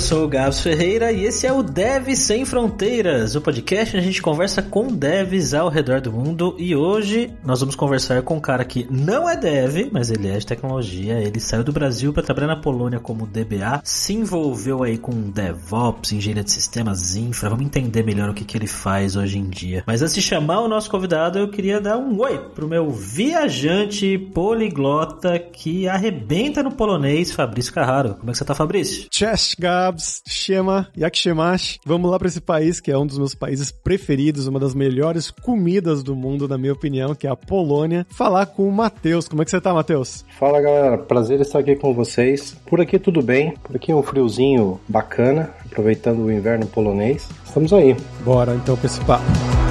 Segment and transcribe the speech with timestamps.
[0.00, 4.08] sou o Gabs Ferreira e esse é o Dev Sem Fronteiras, o podcast onde a
[4.08, 8.40] gente conversa com devs ao redor do mundo e hoje nós vamos conversar com um
[8.40, 12.22] cara que não é dev, mas ele é de tecnologia, ele saiu do Brasil para
[12.22, 17.66] trabalhar na Polônia como DBA, se envolveu aí com DevOps, engenharia de sistemas, infra, vamos
[17.66, 19.84] entender melhor o que, que ele faz hoje em dia.
[19.86, 24.16] Mas antes de chamar o nosso convidado, eu queria dar um oi pro meu viajante
[24.32, 28.14] poliglota que arrebenta no polonês, Fabrício Carraro.
[28.14, 29.08] Como é que você tá, Fabrício?
[29.10, 31.78] Cześć, Gabs, Shema, jak się masz?
[31.86, 35.30] Vamos lá para esse país que é um dos meus países preferidos, uma das melhores
[35.30, 38.06] comidas do mundo, na minha opinião, que é a Polônia.
[38.10, 39.28] Falar com o Matheus.
[39.28, 40.24] Como é que você tá, Matheus?
[40.38, 40.98] Fala, galera.
[40.98, 42.56] Prazer estar aqui com vocês.
[42.66, 43.54] Por aqui tudo bem.
[43.62, 47.28] Por aqui um friozinho bacana, aproveitando o inverno polonês.
[47.44, 47.96] Estamos aí.
[48.24, 49.69] Bora então para esse papo.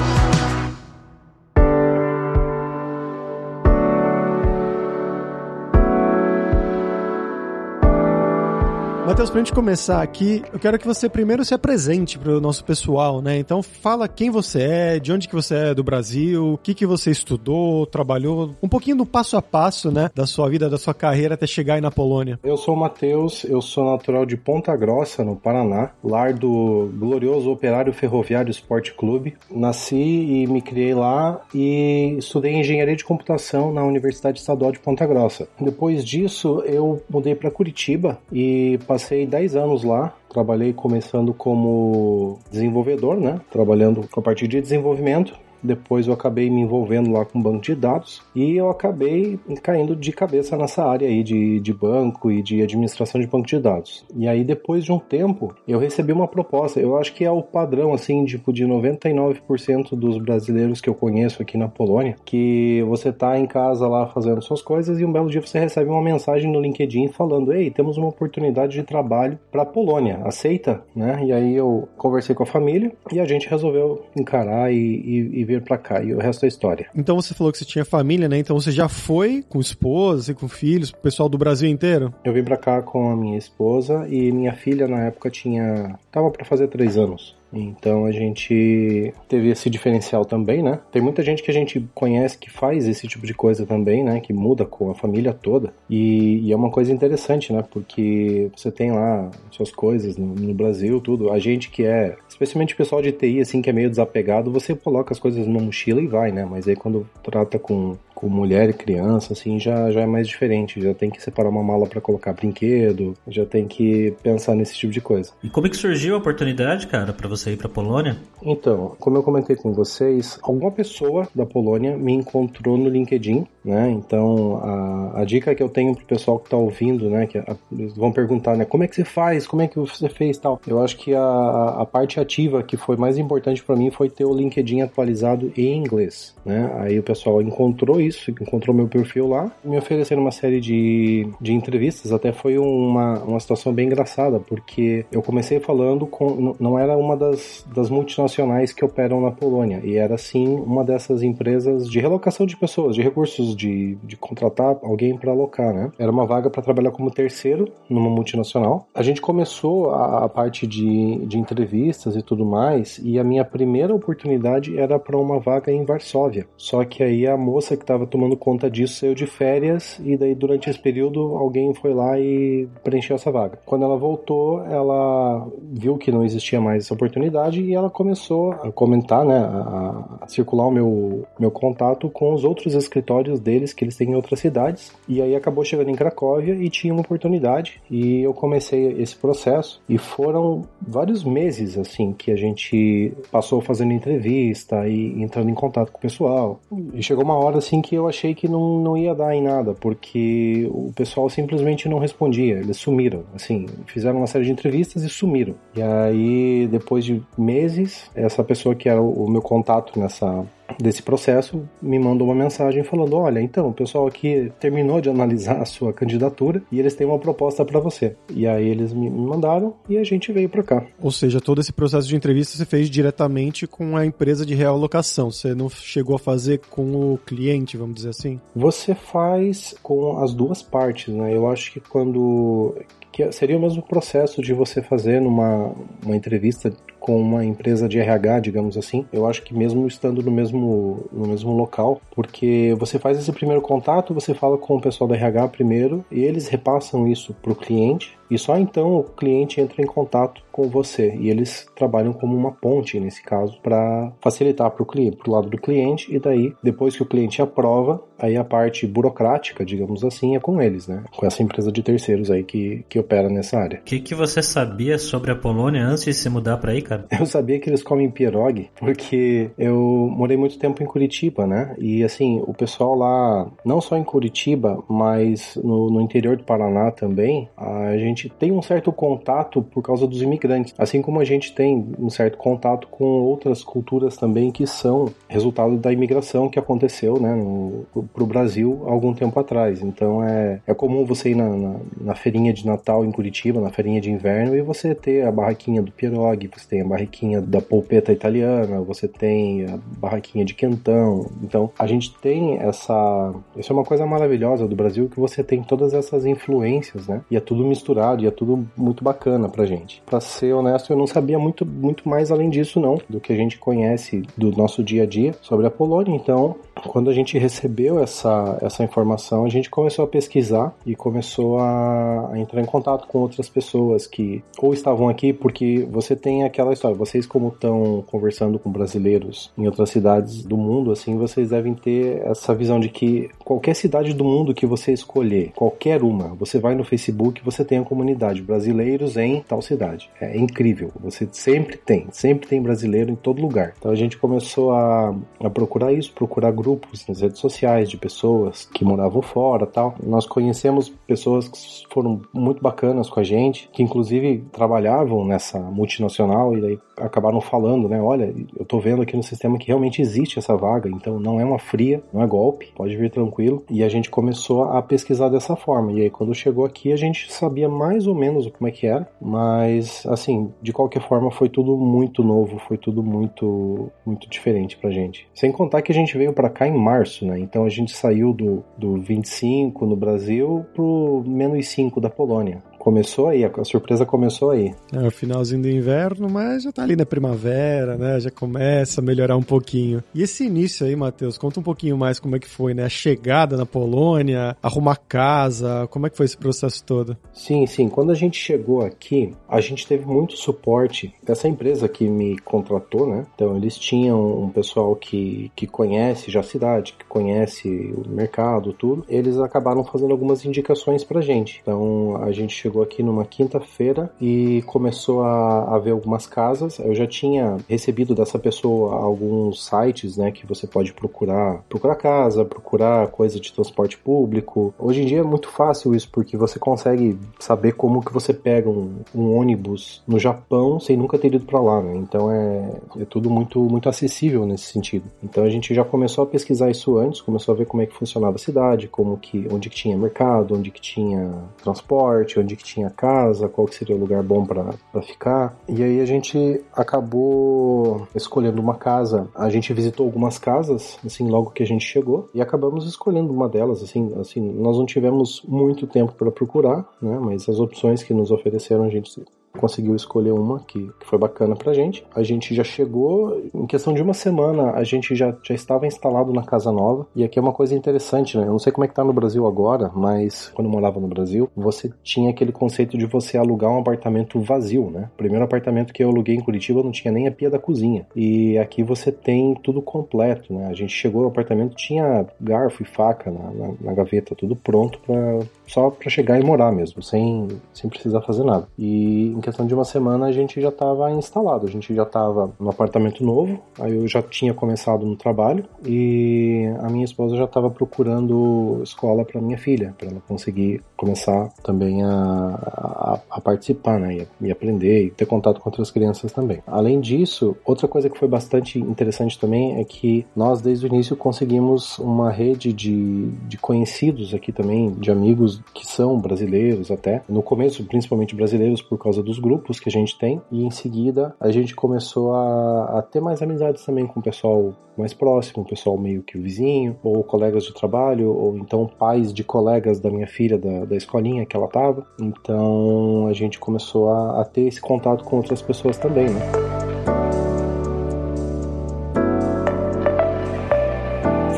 [9.10, 13.20] Matheus, pra gente começar aqui, eu quero que você primeiro se apresente pro nosso pessoal,
[13.20, 13.36] né?
[13.38, 16.86] Então fala quem você é, de onde que você é do Brasil, o que que
[16.86, 20.94] você estudou, trabalhou, um pouquinho do passo a passo, né, da sua vida, da sua
[20.94, 22.38] carreira até chegar aí na Polônia.
[22.44, 27.50] Eu sou o Matheus, eu sou natural de Ponta Grossa, no Paraná, lar do glorioso
[27.50, 29.36] Operário Ferroviário Esporte Clube.
[29.50, 35.04] Nasci e me criei lá e estudei engenharia de computação na Universidade Estadual de Ponta
[35.04, 35.48] Grossa.
[35.60, 40.14] Depois disso, eu mudei para Curitiba e passei passei 10 anos lá.
[40.28, 43.40] Trabalhei começando como desenvolvedor, né?
[43.50, 47.74] Trabalhando com a parte de desenvolvimento depois eu acabei me envolvendo lá com banco de
[47.74, 52.62] dados e eu acabei caindo de cabeça nessa área aí de, de banco e de
[52.62, 54.04] administração de banco de dados.
[54.16, 57.42] E aí depois de um tempo eu recebi uma proposta, eu acho que é o
[57.42, 63.12] padrão assim, tipo de 99% dos brasileiros que eu conheço aqui na Polônia, que você
[63.12, 66.50] tá em casa lá fazendo suas coisas e um belo dia você recebe uma mensagem
[66.50, 71.20] no LinkedIn falando: "Ei, temos uma oportunidade de trabalho para Polônia, aceita?", né?
[71.24, 75.44] E aí eu conversei com a família e a gente resolveu encarar e, e, e
[75.50, 76.86] vir para cá e o resto é história.
[76.94, 78.38] Então você falou que você tinha família, né?
[78.38, 82.14] Então você já foi com esposa e com filhos, o pessoal do Brasil inteiro?
[82.24, 86.30] Eu vim para cá com a minha esposa e minha filha na época tinha tava
[86.30, 87.39] para fazer três anos.
[87.52, 90.78] Então a gente teve esse diferencial também, né?
[90.90, 94.20] Tem muita gente que a gente conhece que faz esse tipo de coisa também, né?
[94.20, 95.72] Que muda com a família toda.
[95.88, 97.64] E, e é uma coisa interessante, né?
[97.70, 101.30] Porque você tem lá suas coisas no, no, Brasil, tudo.
[101.30, 104.74] A gente que é, especialmente o pessoal de TI, assim, que é meio desapegado, você
[104.74, 106.44] coloca as coisas numa mochila e vai, né?
[106.44, 110.80] Mas aí quando trata com com mulher e criança, assim, já, já é mais diferente.
[110.80, 114.92] Já tem que separar uma mala para colocar brinquedo, já tem que pensar nesse tipo
[114.92, 115.32] de coisa.
[115.42, 118.18] E como é que surgiu a oportunidade, cara, para você ir para Polônia?
[118.42, 123.90] Então, como eu comentei com vocês, alguma pessoa da Polônia me encontrou no LinkedIn, né?
[123.90, 127.56] Então, a, a dica que eu tenho pro pessoal que tá ouvindo, né, que a,
[127.96, 129.46] vão perguntar, né, como é que você faz?
[129.46, 130.60] Como é que você fez tal?
[130.66, 134.24] Eu acho que a, a parte ativa que foi mais importante para mim foi ter
[134.24, 136.70] o LinkedIn atualizado em inglês, né?
[136.80, 141.26] Aí o pessoal encontrou isso isso, encontrou meu perfil lá, me ofereceram uma série de,
[141.40, 146.78] de entrevistas, até foi uma, uma situação bem engraçada, porque eu comecei falando com, não
[146.78, 151.88] era uma das, das multinacionais que operam na Polônia, e era sim uma dessas empresas
[151.88, 155.90] de relocação de pessoas, de recursos, de, de contratar alguém para alocar, né?
[155.98, 158.86] Era uma vaga para trabalhar como terceiro numa multinacional.
[158.94, 163.44] A gente começou a, a parte de, de entrevistas e tudo mais, e a minha
[163.44, 166.46] primeira oportunidade era para uma vaga em Varsóvia.
[166.56, 170.34] Só que aí a moça que estava tomando conta disso saiu de férias e daí
[170.34, 173.58] durante esse período alguém foi lá e preencheu essa vaga.
[173.64, 178.70] Quando ela voltou, ela viu que não existia mais essa oportunidade e ela começou a
[178.72, 183.84] comentar, né, a, a circular o meu, meu contato com os outros escritórios deles que
[183.84, 184.92] eles têm em outras cidades.
[185.08, 187.80] E aí acabou chegando em Cracóvia e tinha uma oportunidade.
[187.90, 189.82] E eu comecei esse processo.
[189.88, 195.90] E foram vários meses assim que a gente passou fazendo entrevista e entrando em contato
[195.90, 196.60] com o pessoal.
[196.92, 199.74] E chegou uma hora assim que eu achei que não, não ia dar em nada,
[199.74, 205.08] porque o pessoal simplesmente não respondia, eles sumiram, assim, fizeram uma série de entrevistas e
[205.08, 205.54] sumiram.
[205.74, 210.44] E aí, depois de meses, essa pessoa que era o meu contato nessa
[210.78, 215.60] desse processo me mandou uma mensagem falando: Olha, então, o pessoal aqui terminou de analisar
[215.60, 218.16] a sua candidatura e eles têm uma proposta para você.
[218.30, 220.86] E aí eles me mandaram e a gente veio para cá.
[221.00, 225.30] Ou seja, todo esse processo de entrevista você fez diretamente com a empresa de realocação,
[225.30, 228.40] você não chegou a fazer com o cliente, vamos dizer assim?
[228.54, 231.34] Você faz com as duas partes, né?
[231.34, 232.74] Eu acho que quando
[233.12, 235.72] que seria o mesmo processo de você fazer numa
[236.04, 236.72] uma entrevista
[237.10, 239.04] com uma empresa de RH, digamos assim.
[239.12, 243.60] Eu acho que mesmo estando no mesmo, no mesmo local, porque você faz esse primeiro
[243.60, 247.56] contato, você fala com o pessoal da RH primeiro e eles repassam isso para o
[247.56, 252.36] cliente e só então o cliente entra em contato com você e eles trabalham como
[252.36, 256.18] uma ponte nesse caso para facilitar para o cliente, para o lado do cliente e
[256.18, 260.86] daí depois que o cliente aprova, aí a parte burocrática, digamos assim, é com eles,
[260.86, 261.04] né?
[261.16, 263.80] Com essa empresa de terceiros aí que, que opera nessa área.
[263.80, 267.06] O que, que você sabia sobre a Polônia antes de se mudar para aí, cara?
[267.18, 269.76] Eu sabia que eles comem pierogi porque eu
[270.10, 271.74] morei muito tempo em Curitiba, né?
[271.78, 276.90] E assim, o pessoal lá, não só em Curitiba, mas no, no interior do Paraná
[276.90, 280.74] também, a gente tem um certo contato por causa dos imigrantes.
[280.78, 285.76] Assim como a gente tem um certo contato com outras culturas também que são resultado
[285.76, 289.82] da imigração que aconteceu, né, no, pro Brasil há algum tempo atrás.
[289.82, 293.70] Então é, é comum você ir na, na, na feirinha de Natal em Curitiba, na
[293.70, 297.60] feirinha de inverno, e você ter a barraquinha do pierogi, você tem a barraquinha da
[297.60, 301.30] polpeta italiana, você tem a barraquinha de quentão.
[301.42, 303.34] Então a gente tem essa.
[303.56, 307.22] Isso é uma coisa maravilhosa do Brasil que você tem todas essas influências, né?
[307.30, 310.02] E é tudo misturado e é tudo muito bacana pra gente.
[310.06, 313.36] Pra ser honesto, eu não sabia muito, muito mais além disso, não, do que a
[313.36, 316.14] gente conhece do nosso dia a dia sobre a Polônia.
[316.14, 316.56] Então,
[316.88, 322.30] quando a gente recebeu essa, essa informação, a gente começou a pesquisar e começou a,
[322.32, 326.72] a, entrar em contato com outras pessoas que ou estavam aqui porque você tem aquela
[326.72, 331.74] história, vocês como estão conversando com brasileiros em outras cidades do mundo, assim, vocês devem
[331.74, 336.58] ter essa visão de que qualquer cidade do mundo que você escolher, qualquer uma, você
[336.58, 340.10] vai no Facebook, você tem a comunidade brasileiros em tal cidade.
[340.20, 343.74] É incrível, você sempre tem, sempre tem brasileiro em todo lugar.
[343.78, 347.96] Então a gente começou a, a procurar isso, procurar grupos grupos nas redes sociais de
[347.96, 349.94] pessoas que moravam fora tal.
[350.02, 351.58] Nós conhecemos pessoas que
[351.92, 357.88] foram muito bacanas com a gente, que inclusive trabalhavam nessa multinacional e daí acabaram falando,
[357.88, 358.00] né?
[358.00, 361.44] Olha, eu tô vendo aqui no sistema que realmente existe essa vaga, então não é
[361.44, 363.64] uma fria, não é golpe, pode vir tranquilo.
[363.70, 365.92] E a gente começou a pesquisar dessa forma.
[365.92, 369.08] E aí quando chegou aqui a gente sabia mais ou menos como é que era,
[369.20, 374.90] mas assim, de qualquer forma foi tudo muito novo, foi tudo muito muito diferente pra
[374.90, 375.26] gente.
[375.34, 377.38] Sem contar que a gente veio para cá em março, né?
[377.38, 382.62] Então a gente saiu do, do 25 no Brasil pro menos 5 da Polônia.
[382.80, 384.74] Começou aí, a surpresa começou aí.
[384.90, 388.18] É o finalzinho do inverno, mas já tá ali na primavera, né?
[388.18, 390.02] Já começa a melhorar um pouquinho.
[390.14, 392.84] E esse início aí, Matheus, conta um pouquinho mais como é que foi, né?
[392.84, 397.18] A chegada na Polônia, arrumar casa, como é que foi esse processo todo?
[397.34, 397.86] Sim, sim.
[397.86, 403.06] Quando a gente chegou aqui, a gente teve muito suporte dessa empresa que me contratou,
[403.06, 403.26] né?
[403.34, 408.72] Então eles tinham um pessoal que, que conhece já a cidade, que conhece o mercado,
[408.72, 409.04] tudo.
[409.06, 411.60] Eles acabaram fazendo algumas indicações pra gente.
[411.60, 416.78] Então a gente chegou chegou aqui numa quinta-feira e começou a, a, ver algumas casas.
[416.78, 422.44] Eu já tinha recebido dessa pessoa alguns sites, né, que você pode procurar, procurar casa,
[422.44, 424.72] procurar coisa de transporte público.
[424.78, 428.68] Hoje em dia é muito fácil isso porque você consegue saber como que você pega
[428.68, 431.96] um, um ônibus no Japão sem nunca ter ido para lá, né?
[431.96, 432.70] Então é,
[433.00, 435.04] é tudo muito muito acessível nesse sentido.
[435.22, 437.94] Então a gente já começou a pesquisar isso antes, começou a ver como é que
[437.94, 441.32] funcionava a cidade, como que onde que tinha mercado, onde que tinha
[441.62, 445.56] transporte, onde que tinha casa, qual que seria o lugar bom para ficar.
[445.66, 449.28] E aí a gente acabou escolhendo uma casa.
[449.34, 453.48] A gente visitou algumas casas, assim, logo que a gente chegou, e acabamos escolhendo uma
[453.48, 458.12] delas, assim, assim, nós não tivemos muito tempo para procurar, né, mas as opções que
[458.12, 459.10] nos ofereceram a gente
[459.58, 462.04] conseguiu escolher uma que, que, foi bacana pra gente.
[462.14, 466.32] A gente já chegou, em questão de uma semana, a gente já, já estava instalado
[466.32, 467.06] na casa nova.
[467.14, 468.44] E aqui é uma coisa interessante, né?
[468.44, 471.08] Eu não sei como é que tá no Brasil agora, mas quando eu morava no
[471.08, 475.08] Brasil, você tinha aquele conceito de você alugar um apartamento vazio, né?
[475.14, 478.06] O primeiro apartamento que eu aluguei em Curitiba não tinha nem a pia da cozinha.
[478.14, 480.66] E aqui você tem tudo completo, né?
[480.68, 484.98] A gente chegou no apartamento, tinha garfo e faca na, na, na gaveta, tudo pronto
[485.00, 488.66] para só para chegar e morar mesmo, sem, sem precisar fazer nada.
[488.76, 492.52] E em questão de uma semana a gente já estava instalado, a gente já estava
[492.60, 497.44] no apartamento novo, aí eu já tinha começado no trabalho e a minha esposa já
[497.44, 503.98] estava procurando escola para minha filha, para ela conseguir começar também a, a, a participar,
[503.98, 506.62] né, e, e aprender e ter contato com outras crianças também.
[506.66, 511.16] Além disso, outra coisa que foi bastante interessante também é que nós desde o início
[511.16, 517.42] conseguimos uma rede de, de conhecidos aqui também, de amigos que são brasileiros até, no
[517.42, 521.50] começo principalmente brasileiros por causa dos grupos que a gente tem, e em seguida a
[521.50, 525.96] gente começou a, a ter mais amizades também com o pessoal mais próximo, o pessoal
[525.96, 530.26] meio que o vizinho, ou colegas de trabalho, ou então pais de colegas da minha
[530.26, 532.06] filha da, da escolinha que ela tava.
[532.20, 536.79] Então a gente começou a, a ter esse contato com outras pessoas também, né?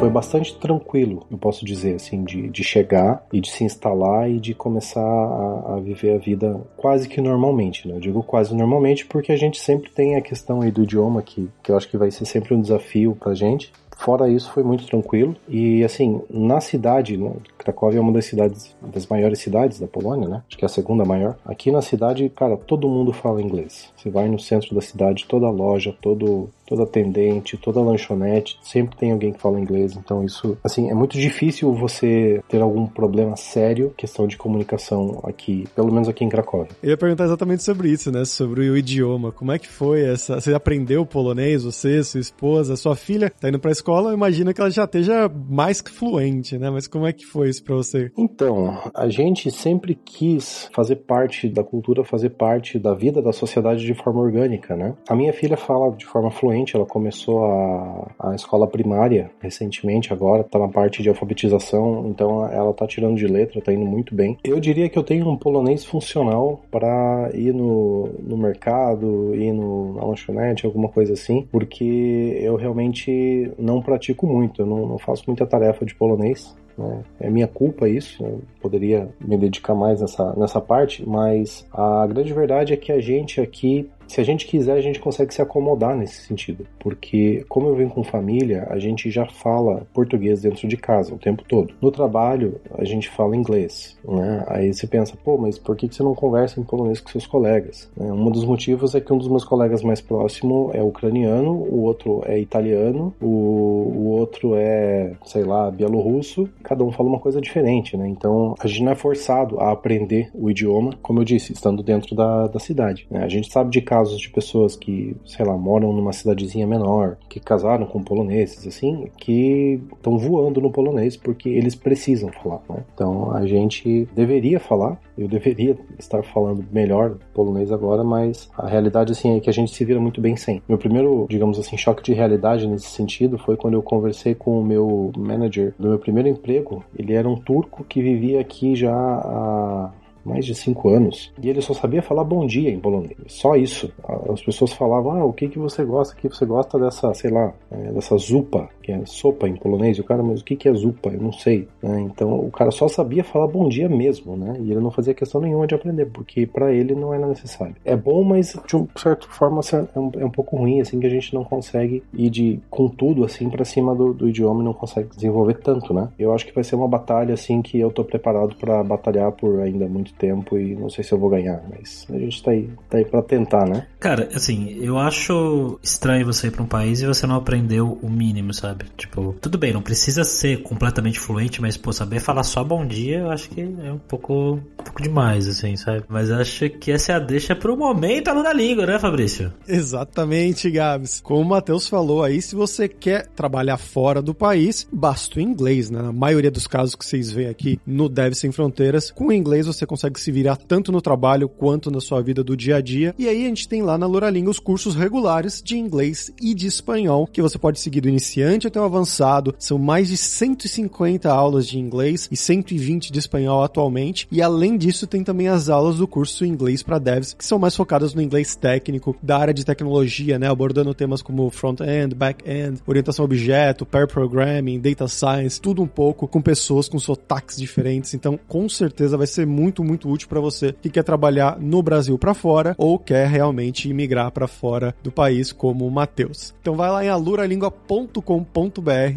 [0.03, 4.41] Foi bastante tranquilo, eu posso dizer assim, de, de chegar e de se instalar e
[4.41, 7.95] de começar a, a viver a vida quase que normalmente, né?
[7.95, 11.49] Eu digo quase normalmente porque a gente sempre tem a questão aí do idioma que,
[11.63, 13.73] que eu acho que vai ser sempre um desafio pra gente.
[13.97, 15.37] Fora isso, foi muito tranquilo.
[15.49, 20.29] E assim, na cidade, né, Cracóvia é uma das cidades, das maiores cidades da Polônia,
[20.29, 20.43] né?
[20.49, 21.37] Acho que é a segunda maior.
[21.45, 23.93] Aqui na cidade, cara, todo mundo fala inglês.
[23.97, 29.13] Você vai no centro da cidade, toda loja, todo toda atendente, toda lanchonete, sempre tem
[29.13, 29.95] alguém que fala inglês.
[29.95, 35.67] Então isso, assim, é muito difícil você ter algum problema sério, questão de comunicação aqui,
[35.77, 36.71] pelo menos aqui em Cracóvia.
[36.83, 38.25] Eu ia perguntar exatamente sobre isso, né?
[38.25, 39.33] Sobre o idioma.
[39.33, 40.41] Como é que foi essa?
[40.41, 41.65] Você aprendeu polonês?
[41.65, 44.15] Você, sua esposa, sua filha tá indo pra escola?
[44.15, 46.71] Imagina que ela já esteja mais que fluente, né?
[46.71, 48.11] Mas como é que foi isso pra você?
[48.17, 53.85] Então, a gente sempre quis fazer parte da cultura, fazer parte da vida da sociedade
[53.85, 54.95] de forma orgânica, né?
[55.07, 60.43] A minha filha fala de forma fluente ela começou a, a escola primária recentemente, agora
[60.43, 64.39] está na parte de alfabetização, então ela está tirando de letra, está indo muito bem.
[64.45, 69.95] Eu diria que eu tenho um polonês funcional para ir no, no mercado, ir no,
[69.95, 75.25] na lanchonete, alguma coisa assim, porque eu realmente não pratico muito, eu não, não faço
[75.27, 76.55] muita tarefa de polonês.
[76.77, 77.03] Né?
[77.21, 82.33] É minha culpa isso, eu poderia me dedicar mais nessa, nessa parte, mas a grande
[82.33, 85.97] verdade é que a gente aqui se a gente quiser, a gente consegue se acomodar
[85.97, 86.67] nesse sentido.
[86.79, 91.19] Porque, como eu venho com família, a gente já fala português dentro de casa o
[91.19, 91.73] tempo todo.
[91.81, 93.97] No trabalho, a gente fala inglês.
[94.07, 94.45] Né?
[94.49, 97.91] Aí você pensa, pô, mas por que você não conversa em polonês com seus colegas?
[97.97, 98.13] Né?
[98.13, 102.23] Um dos motivos é que um dos meus colegas mais próximo é ucraniano, o outro
[102.27, 106.47] é italiano, o, o outro é, sei lá, bielorrusso.
[106.63, 108.07] Cada um fala uma coisa diferente, né?
[108.07, 112.15] Então, a gente não é forçado a aprender o idioma, como eu disse, estando dentro
[112.15, 113.07] da, da cidade.
[113.11, 113.25] Né?
[113.25, 117.39] A gente sabe de casos de pessoas que, sei lá, moram numa cidadezinha menor, que
[117.39, 122.85] casaram com poloneses, assim, que estão voando no polonês porque eles precisam falar, né?
[122.93, 129.13] Então a gente deveria falar, eu deveria estar falando melhor polonês agora, mas a realidade,
[129.13, 130.61] assim, é que a gente se vira muito bem sem.
[130.69, 134.65] Meu primeiro, digamos assim, choque de realidade nesse sentido foi quando eu conversei com o
[134.65, 136.85] meu manager do meu primeiro emprego.
[136.99, 139.91] Ele era um turco que vivia aqui já há
[140.25, 143.17] mais de cinco anos, e ele só sabia falar bom dia em polonês.
[143.29, 143.93] Só isso.
[144.31, 146.15] As pessoas falavam, ah, o que que você gosta?
[146.15, 149.97] Que você gosta dessa, sei lá, é, dessa zupa, que é sopa em polonês.
[149.97, 151.11] E o cara, mas o que que é zupa?
[151.11, 151.69] Eu não sei.
[151.83, 152.01] Né?
[152.01, 154.57] Então o cara só sabia falar bom dia mesmo, né?
[154.61, 157.77] E ele não fazia questão nenhuma de aprender, porque para ele não era necessário.
[157.85, 161.07] É bom, mas de uma certa forma é um, é um pouco ruim, assim, que
[161.07, 164.65] a gente não consegue ir de com tudo assim para cima do, do idioma e
[164.65, 166.09] não consegue desenvolver tanto, né?
[166.19, 169.61] Eu acho que vai ser uma batalha assim que eu tô preparado para batalhar por
[169.61, 172.69] ainda muito tempo e não sei se eu vou ganhar, mas a gente tá aí,
[172.89, 173.87] tá aí pra tentar, né?
[174.01, 178.11] Cara, assim, eu acho estranho você ir pra um país e você não aprendeu o
[178.11, 178.72] mínimo, sabe?
[178.97, 183.19] Tipo, tudo bem, não precisa ser completamente fluente, mas, pô, saber falar só bom dia,
[183.19, 186.05] eu acho que é um pouco, um pouco demais, assim, sabe?
[186.09, 189.53] Mas acho que essa é a deixa pro momento aluno da língua, né, Fabrício?
[189.67, 191.21] Exatamente, Gabs.
[191.21, 195.91] Como o Matheus falou aí, se você quer trabalhar fora do país, basta o inglês,
[195.91, 196.01] né?
[196.03, 199.67] Na maioria dos casos que vocês veem aqui no Dev Sem Fronteiras, com o inglês
[199.67, 203.15] você consegue se virar tanto no trabalho quanto na sua vida do dia a dia.
[203.19, 206.67] E aí a gente tem lá na Luralinga os cursos regulares de inglês e de
[206.67, 209.55] espanhol, que você pode seguir do iniciante até o avançado.
[209.59, 214.27] São mais de 150 aulas de inglês e 120 de espanhol atualmente.
[214.31, 217.77] E além disso, tem também as aulas do curso Inglês para Devs, que são mais
[217.77, 220.49] focadas no inglês técnico, da área de tecnologia, né?
[220.49, 226.29] Abordando temas como front-end, back-end, orientação a objeto, pair programming, data science, tudo um pouco,
[226.29, 228.15] com pessoas com sotaques diferentes.
[228.15, 232.19] Então, com certeza vai ser muito, muito útil para você que quer trabalhar no Brasil
[232.19, 236.55] para fora ou quer realmente imigrar para fora do país, como o Matheus.
[236.61, 238.52] Então vai lá em aluralingua.com.br,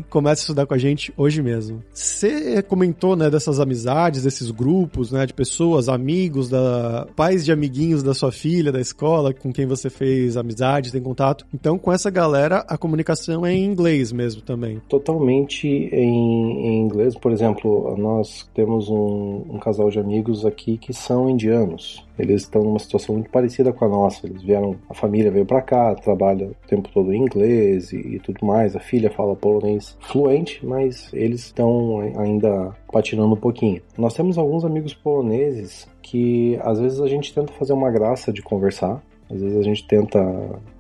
[0.10, 1.84] comece a estudar com a gente hoje mesmo.
[1.94, 8.01] Você comentou, né, dessas amizades, desses grupos, né, de pessoas, amigos, da pais de amiguinhos
[8.01, 11.46] da sua filha, da escola, com quem você fez amizade, tem contato.
[11.54, 14.82] Então, com essa galera, a comunicação é em inglês mesmo também.
[14.88, 17.15] Totalmente em, em inglês.
[17.15, 22.04] Por exemplo, nós temos um, um casal de amigos aqui que são indianos.
[22.17, 24.25] Eles estão numa situação muito parecida com a nossa.
[24.25, 28.19] Eles vieram, a família veio para cá, trabalha o tempo todo em inglês e, e,
[28.19, 28.75] tudo mais.
[28.75, 33.81] A filha fala polonês fluente, mas eles estão ainda patinando um pouquinho.
[33.98, 38.41] Nós temos alguns amigos poloneses que às vezes a gente tenta fazer uma graça de
[38.41, 40.19] conversar, às vezes a gente tenta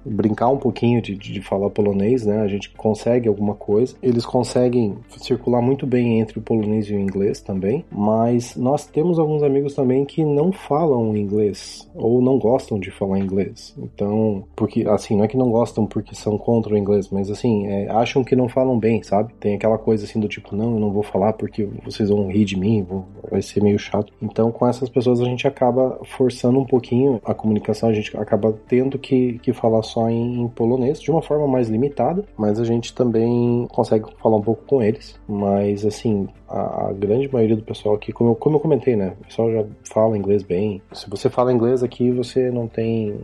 [0.05, 2.41] brincar um pouquinho de, de falar polonês, né?
[2.41, 3.95] A gente consegue alguma coisa.
[4.01, 9.19] Eles conseguem circular muito bem entre o polonês e o inglês também, mas nós temos
[9.19, 13.75] alguns amigos também que não falam inglês ou não gostam de falar inglês.
[13.77, 17.67] Então, porque assim, não é que não gostam porque são contra o inglês, mas assim,
[17.67, 19.33] é, acham que não falam bem, sabe?
[19.39, 22.45] Tem aquela coisa assim do tipo, não, eu não vou falar porque vocês vão rir
[22.45, 24.11] de mim, vou, vai ser meio chato.
[24.21, 28.53] Então, com essas pessoas a gente acaba forçando um pouquinho a comunicação, a gente acaba
[28.67, 32.65] tendo que, que falar só em, em polonês, de uma forma mais limitada, mas a
[32.65, 35.17] gente também consegue falar um pouco com eles.
[35.25, 39.13] Mas assim, a, a, grande maioria do pessoal aqui, como eu, como eu comentei, né?
[39.21, 40.81] O pessoal já fala inglês bem.
[40.91, 43.17] Se você fala inglês aqui, você não tem.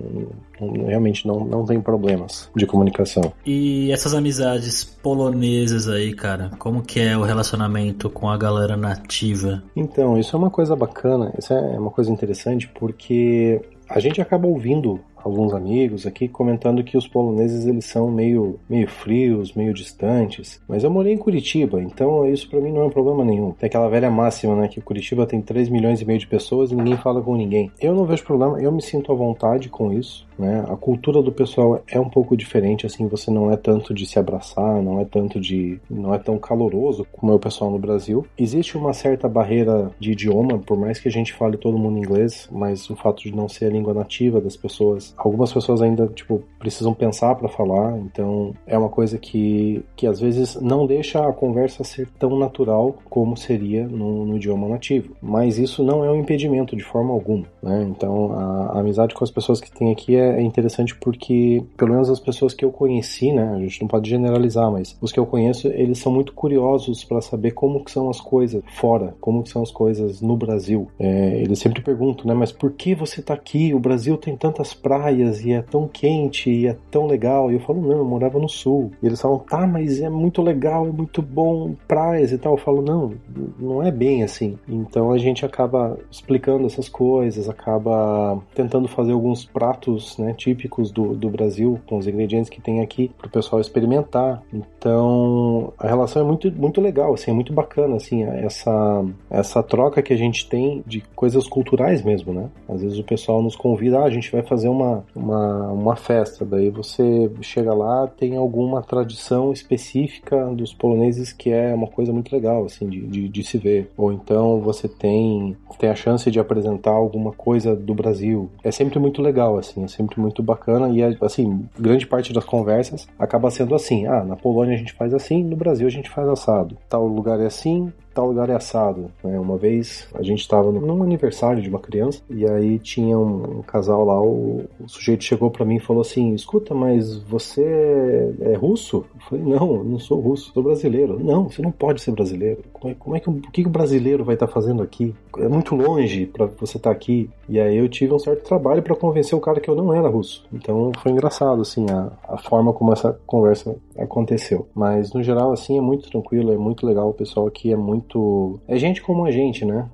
[0.87, 3.33] Realmente não, não tem problemas de comunicação.
[3.45, 9.61] E essas amizades polonesas aí, cara, como que é o relacionamento com a galera nativa?
[9.75, 13.59] Então, isso é uma coisa bacana, isso é uma coisa interessante, porque
[13.93, 18.87] a gente acaba ouvindo alguns amigos aqui comentando que os poloneses eles são meio, meio
[18.87, 20.61] frios, meio distantes.
[20.67, 23.51] Mas eu morei em Curitiba, então isso para mim não é um problema nenhum.
[23.51, 26.75] Tem aquela velha máxima, né, que Curitiba tem 3 milhões e meio de pessoas e
[26.75, 27.71] ninguém fala com ninguém.
[27.79, 30.65] Eu não vejo problema, eu me sinto à vontade com isso, né?
[30.67, 34.19] A cultura do pessoal é um pouco diferente, assim, você não é tanto de se
[34.19, 38.25] abraçar, não é tanto de não é tão caloroso como é o pessoal no Brasil.
[38.37, 42.49] Existe uma certa barreira de idioma, por mais que a gente fale todo mundo inglês,
[42.51, 46.43] mas o fato de não ser a língua nativa das pessoas algumas pessoas ainda, tipo,
[46.59, 51.33] precisam pensar para falar, então é uma coisa que, que às vezes não deixa a
[51.33, 55.15] conversa ser tão natural como seria no, no idioma nativo.
[55.21, 57.83] Mas isso não é um impedimento de forma alguma, né?
[57.89, 61.91] Então a, a amizade com as pessoas que tem aqui é, é, interessante porque, pelo
[61.91, 63.53] menos as pessoas que eu conheci, né?
[63.55, 67.21] A gente não pode generalizar, mas os que eu conheço, eles são muito curiosos para
[67.21, 70.87] saber como que são as coisas fora, como que são as coisas no Brasil.
[70.99, 72.33] É, eles sempre perguntam, né?
[72.33, 73.73] Mas por que você tá aqui?
[73.73, 77.51] O Brasil tem tantas praias e é tão quente e é tão legal.
[77.51, 78.91] E eu falo, não, eu morava no sul.
[79.01, 82.53] E eles falam, tá, mas é muito legal, é muito bom, praias e tal.
[82.53, 83.13] Eu falo, não,
[83.59, 84.57] não é bem assim.
[84.67, 91.13] Então a gente acaba explicando essas coisas, acaba tentando fazer alguns pratos né, típicos do,
[91.15, 94.41] do Brasil com os ingredientes que tem aqui para o pessoal experimentar.
[94.53, 100.01] Então a relação é muito, muito legal, assim, é muito bacana, assim, essa, essa troca
[100.01, 102.49] que a gente tem de coisas culturais mesmo, né?
[102.67, 106.45] Às vezes o pessoal nos convida, ah, a gente vai fazer uma uma, uma, festa.
[106.45, 112.33] Daí você chega lá, tem alguma tradição específica dos poloneses que é uma coisa muito
[112.33, 113.89] legal, assim, de, de, de se ver.
[113.97, 118.49] Ou então você tem, tem a chance de apresentar alguma coisa do Brasil.
[118.63, 119.87] É sempre muito legal, assim, é
[120.19, 124.07] muito bacana e, é, assim, grande parte das conversas acaba sendo assim.
[124.07, 126.77] Ah, na Polônia a gente faz assim, no Brasil a gente faz assado.
[126.89, 129.11] Tal lugar é assim, tal lugar é assado.
[129.23, 129.39] Né?
[129.39, 133.61] Uma vez a gente estava num aniversário de uma criança e aí tinha um, um
[133.61, 138.53] casal lá, o, o, sujeito chegou para mim e falou assim: Escuta, mas você é
[138.55, 139.05] russo?
[139.15, 141.19] Eu falei: Não, eu não sou russo, sou brasileiro.
[141.23, 142.63] Não, você não pode ser brasileiro.
[142.73, 145.13] Como é, como é que, o que o brasileiro vai estar tá fazendo aqui?
[145.37, 147.29] É muito longe para você estar tá aqui.
[147.47, 150.07] E aí eu tive um certo trabalho para convencer o cara que eu não era
[150.09, 150.45] russo.
[150.53, 154.67] Então foi engraçado, assim, a, a forma como essa conversa aconteceu.
[154.73, 157.09] Mas no geral, assim, é muito tranquilo, é muito legal.
[157.09, 158.59] O pessoal aqui é muito.
[158.67, 159.89] É gente como a gente, né?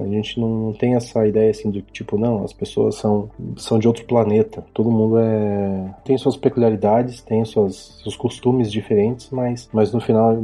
[0.00, 3.86] A gente não tem essa ideia assim do tipo, não, as pessoas são, são de
[3.86, 4.64] outro planeta.
[4.72, 5.94] Todo mundo é.
[6.04, 10.38] tem suas peculiaridades, tem suas, seus costumes diferentes, mas, mas no final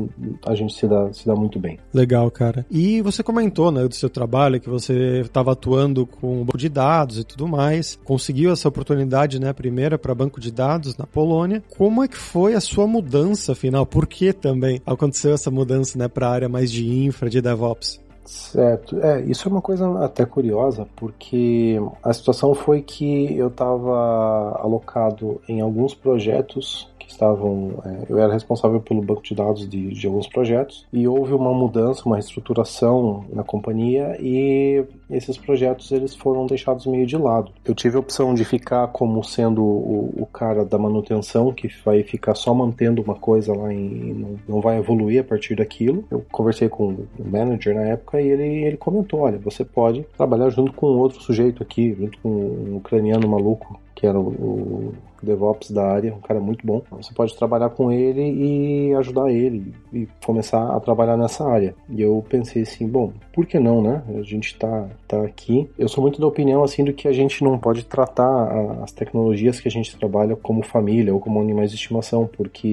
[0.44, 1.78] a gente se dá, se dá muito bem.
[1.92, 2.66] Legal, cara.
[2.70, 7.18] E você comentou, né, do seu trabalho, que você estava atuando com banco de dados
[7.18, 7.98] e tudo mais.
[8.04, 11.62] Conseguiu essa oportunidade, né, primeira para banco de dados na Polônia.
[11.76, 13.05] Como é que foi a sua mudança,
[13.52, 13.86] afinal?
[13.86, 18.00] Por que também aconteceu essa mudança, né, para a área mais de infra, de DevOps?
[18.26, 19.00] Certo.
[19.00, 25.40] É, isso é uma coisa até curiosa, porque a situação foi que eu estava alocado
[25.48, 27.80] em alguns projetos que estavam.
[27.84, 31.54] É, eu era responsável pelo banco de dados de, de alguns projetos e houve uma
[31.54, 37.52] mudança, uma reestruturação na companhia e esses projetos eles foram deixados meio de lado.
[37.64, 42.02] Eu tive a opção de ficar como sendo o, o cara da manutenção que vai
[42.02, 46.04] ficar só mantendo uma coisa lá e não, não vai evoluir a partir daquilo.
[46.10, 50.50] Eu conversei com o manager na época e ele, ele comentou: olha, você pode trabalhar
[50.50, 55.70] junto com outro sujeito aqui, junto com um ucraniano maluco que era o, o DevOps
[55.70, 56.82] da área, um cara muito bom.
[56.92, 61.74] Você pode trabalhar com ele e ajudar ele e começar a trabalhar nessa área.
[61.88, 64.02] E eu pensei assim, bom, por que não, né?
[64.18, 65.68] A gente tá, tá aqui.
[65.78, 69.60] Eu sou muito da opinião assim do que a gente não pode tratar as tecnologias
[69.60, 72.66] que a gente trabalha como família ou como animais de estimação, porque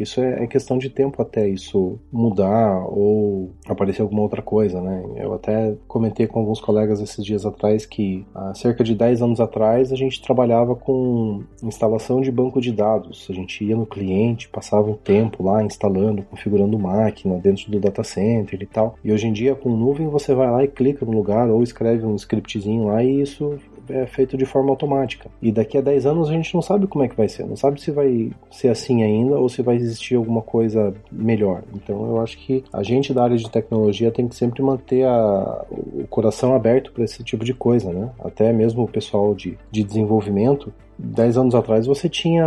[0.00, 5.04] isso é, é questão de tempo até isso mudar ou aparecer alguma outra coisa, né?
[5.16, 9.40] Eu até comentei com alguns colegas esses dias atrás que há cerca de 10 anos
[9.40, 11.42] atrás a gente trabalhava com
[11.76, 13.26] instalação de banco de dados.
[13.30, 18.02] A gente ia no cliente, passava um tempo lá instalando, configurando máquina dentro do data
[18.02, 18.96] center e tal.
[19.04, 22.04] E hoje em dia, com nuvem, você vai lá e clica no lugar ou escreve
[22.04, 23.58] um scriptzinho lá e isso
[23.88, 25.30] é feito de forma automática.
[25.40, 27.56] E daqui a 10 anos a gente não sabe como é que vai ser, não
[27.56, 31.62] sabe se vai ser assim ainda ou se vai existir alguma coisa melhor.
[31.74, 35.64] Então eu acho que a gente da área de tecnologia tem que sempre manter a,
[35.70, 38.10] o coração aberto para esse tipo de coisa, né?
[38.18, 42.46] Até mesmo o pessoal de, de desenvolvimento dez anos atrás você tinha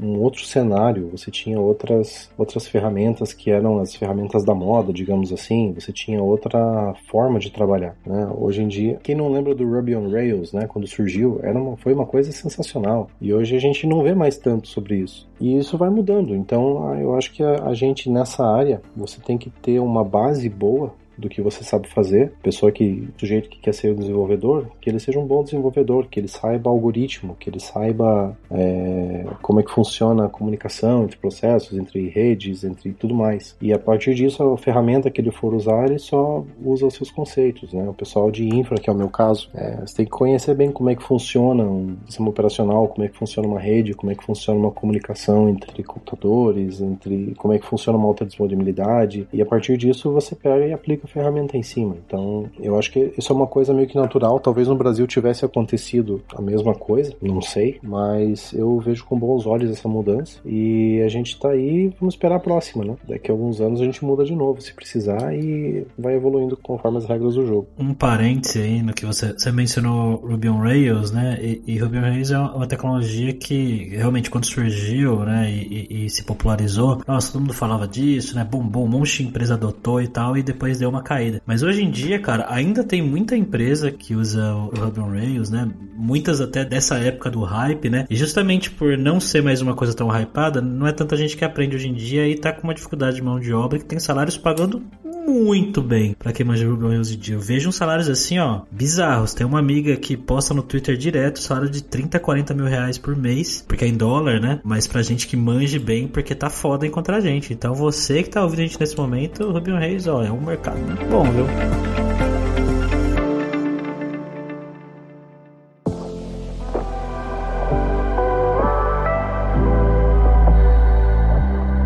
[0.00, 5.32] um outro cenário, você tinha outras, outras ferramentas que eram as ferramentas da moda, digamos
[5.32, 8.30] assim, você tinha outra forma de trabalhar, né?
[8.36, 11.76] Hoje em dia, quem não lembra do Ruby on Rails, né, quando surgiu, era uma,
[11.76, 13.08] foi uma coisa sensacional.
[13.20, 15.28] E hoje a gente não vê mais tanto sobre isso.
[15.40, 16.34] E isso vai mudando.
[16.34, 20.48] Então, eu acho que a, a gente nessa área, você tem que ter uma base
[20.48, 22.32] boa do que você sabe fazer.
[22.42, 26.06] Pessoa que, do jeito que quer ser um desenvolvedor, que ele seja um bom desenvolvedor,
[26.08, 31.16] que ele saiba algoritmo, que ele saiba é, como é que funciona a comunicação entre
[31.16, 33.56] processos, entre redes, entre tudo mais.
[33.60, 37.10] E a partir disso, a ferramenta que ele for usar, ele só usa os seus
[37.10, 37.88] conceitos, né?
[37.88, 40.70] O pessoal de infra, que é o meu caso, é, você tem que conhecer bem
[40.70, 44.14] como é que funciona um sistema operacional, como é que funciona uma rede, como é
[44.14, 49.28] que funciona uma comunicação entre computadores, entre como é que funciona uma alta disponibilidade.
[49.32, 51.96] E a partir disso, você pega e aplica ferramenta em cima.
[52.06, 54.40] Então, eu acho que isso é uma coisa meio que natural.
[54.40, 59.46] Talvez no Brasil tivesse acontecido a mesma coisa, não sei, mas eu vejo com bons
[59.46, 62.96] olhos essa mudança e a gente tá aí, vamos esperar a próxima, né?
[63.08, 66.98] Daqui a alguns anos a gente muda de novo, se precisar, e vai evoluindo conforme
[66.98, 67.68] as regras do jogo.
[67.78, 71.38] Um parêntese aí no que você, você mencionou Ruby on Rails, né?
[71.40, 76.04] E, e Ruby on Rails é uma tecnologia que realmente quando surgiu, né, e, e,
[76.06, 78.46] e se popularizou, nossa, todo mundo falava disso, né?
[78.48, 81.42] Bom, um monte de empresa adotou e tal, e depois deu uma uma caída.
[81.46, 85.50] Mas hoje em dia, cara, ainda tem muita empresa que usa o Ruby on Rails,
[85.50, 85.68] né?
[85.96, 88.06] Muitas até dessa época do hype, né?
[88.08, 91.44] E justamente por não ser mais uma coisa tão hypada, não é tanta gente que
[91.44, 93.98] aprende hoje em dia e tá com uma dificuldade de mão de obra que tem
[93.98, 94.82] salários pagando
[95.26, 97.34] muito bem para quem manja Ruby on Rails em dia.
[97.36, 99.34] Eu vejo uns salários assim, ó, bizarros.
[99.34, 103.16] Tem uma amiga que posta no Twitter direto salário de 30, 40 mil reais por
[103.16, 104.60] mês, porque é em dólar, né?
[104.64, 107.52] Mas pra gente que manje bem, porque tá foda encontrar gente.
[107.52, 110.40] Então você que tá ouvindo a gente nesse momento, Ruby on Rails, ó, é um
[110.40, 111.46] mercado muito bom, viu?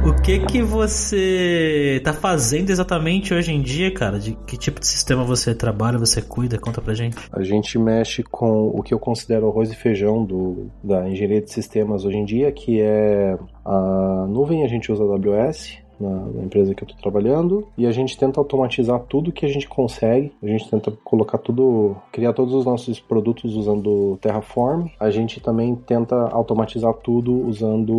[0.06, 4.18] O que que você tá fazendo exatamente hoje em dia, cara?
[4.18, 6.58] De que tipo de sistema você trabalha, você cuida?
[6.58, 7.16] Conta pra gente.
[7.30, 11.50] A gente mexe com o que eu considero arroz e feijão do, da engenharia de
[11.50, 16.74] sistemas hoje em dia, que é a nuvem, a gente usa AWS, na, na, empresa
[16.74, 20.32] que eu estou trabalhando e a gente tenta automatizar tudo que a gente consegue.
[20.42, 24.88] A gente tenta colocar tudo, criar todos os nossos produtos usando Terraform.
[25.00, 27.92] A gente também tenta automatizar tudo usando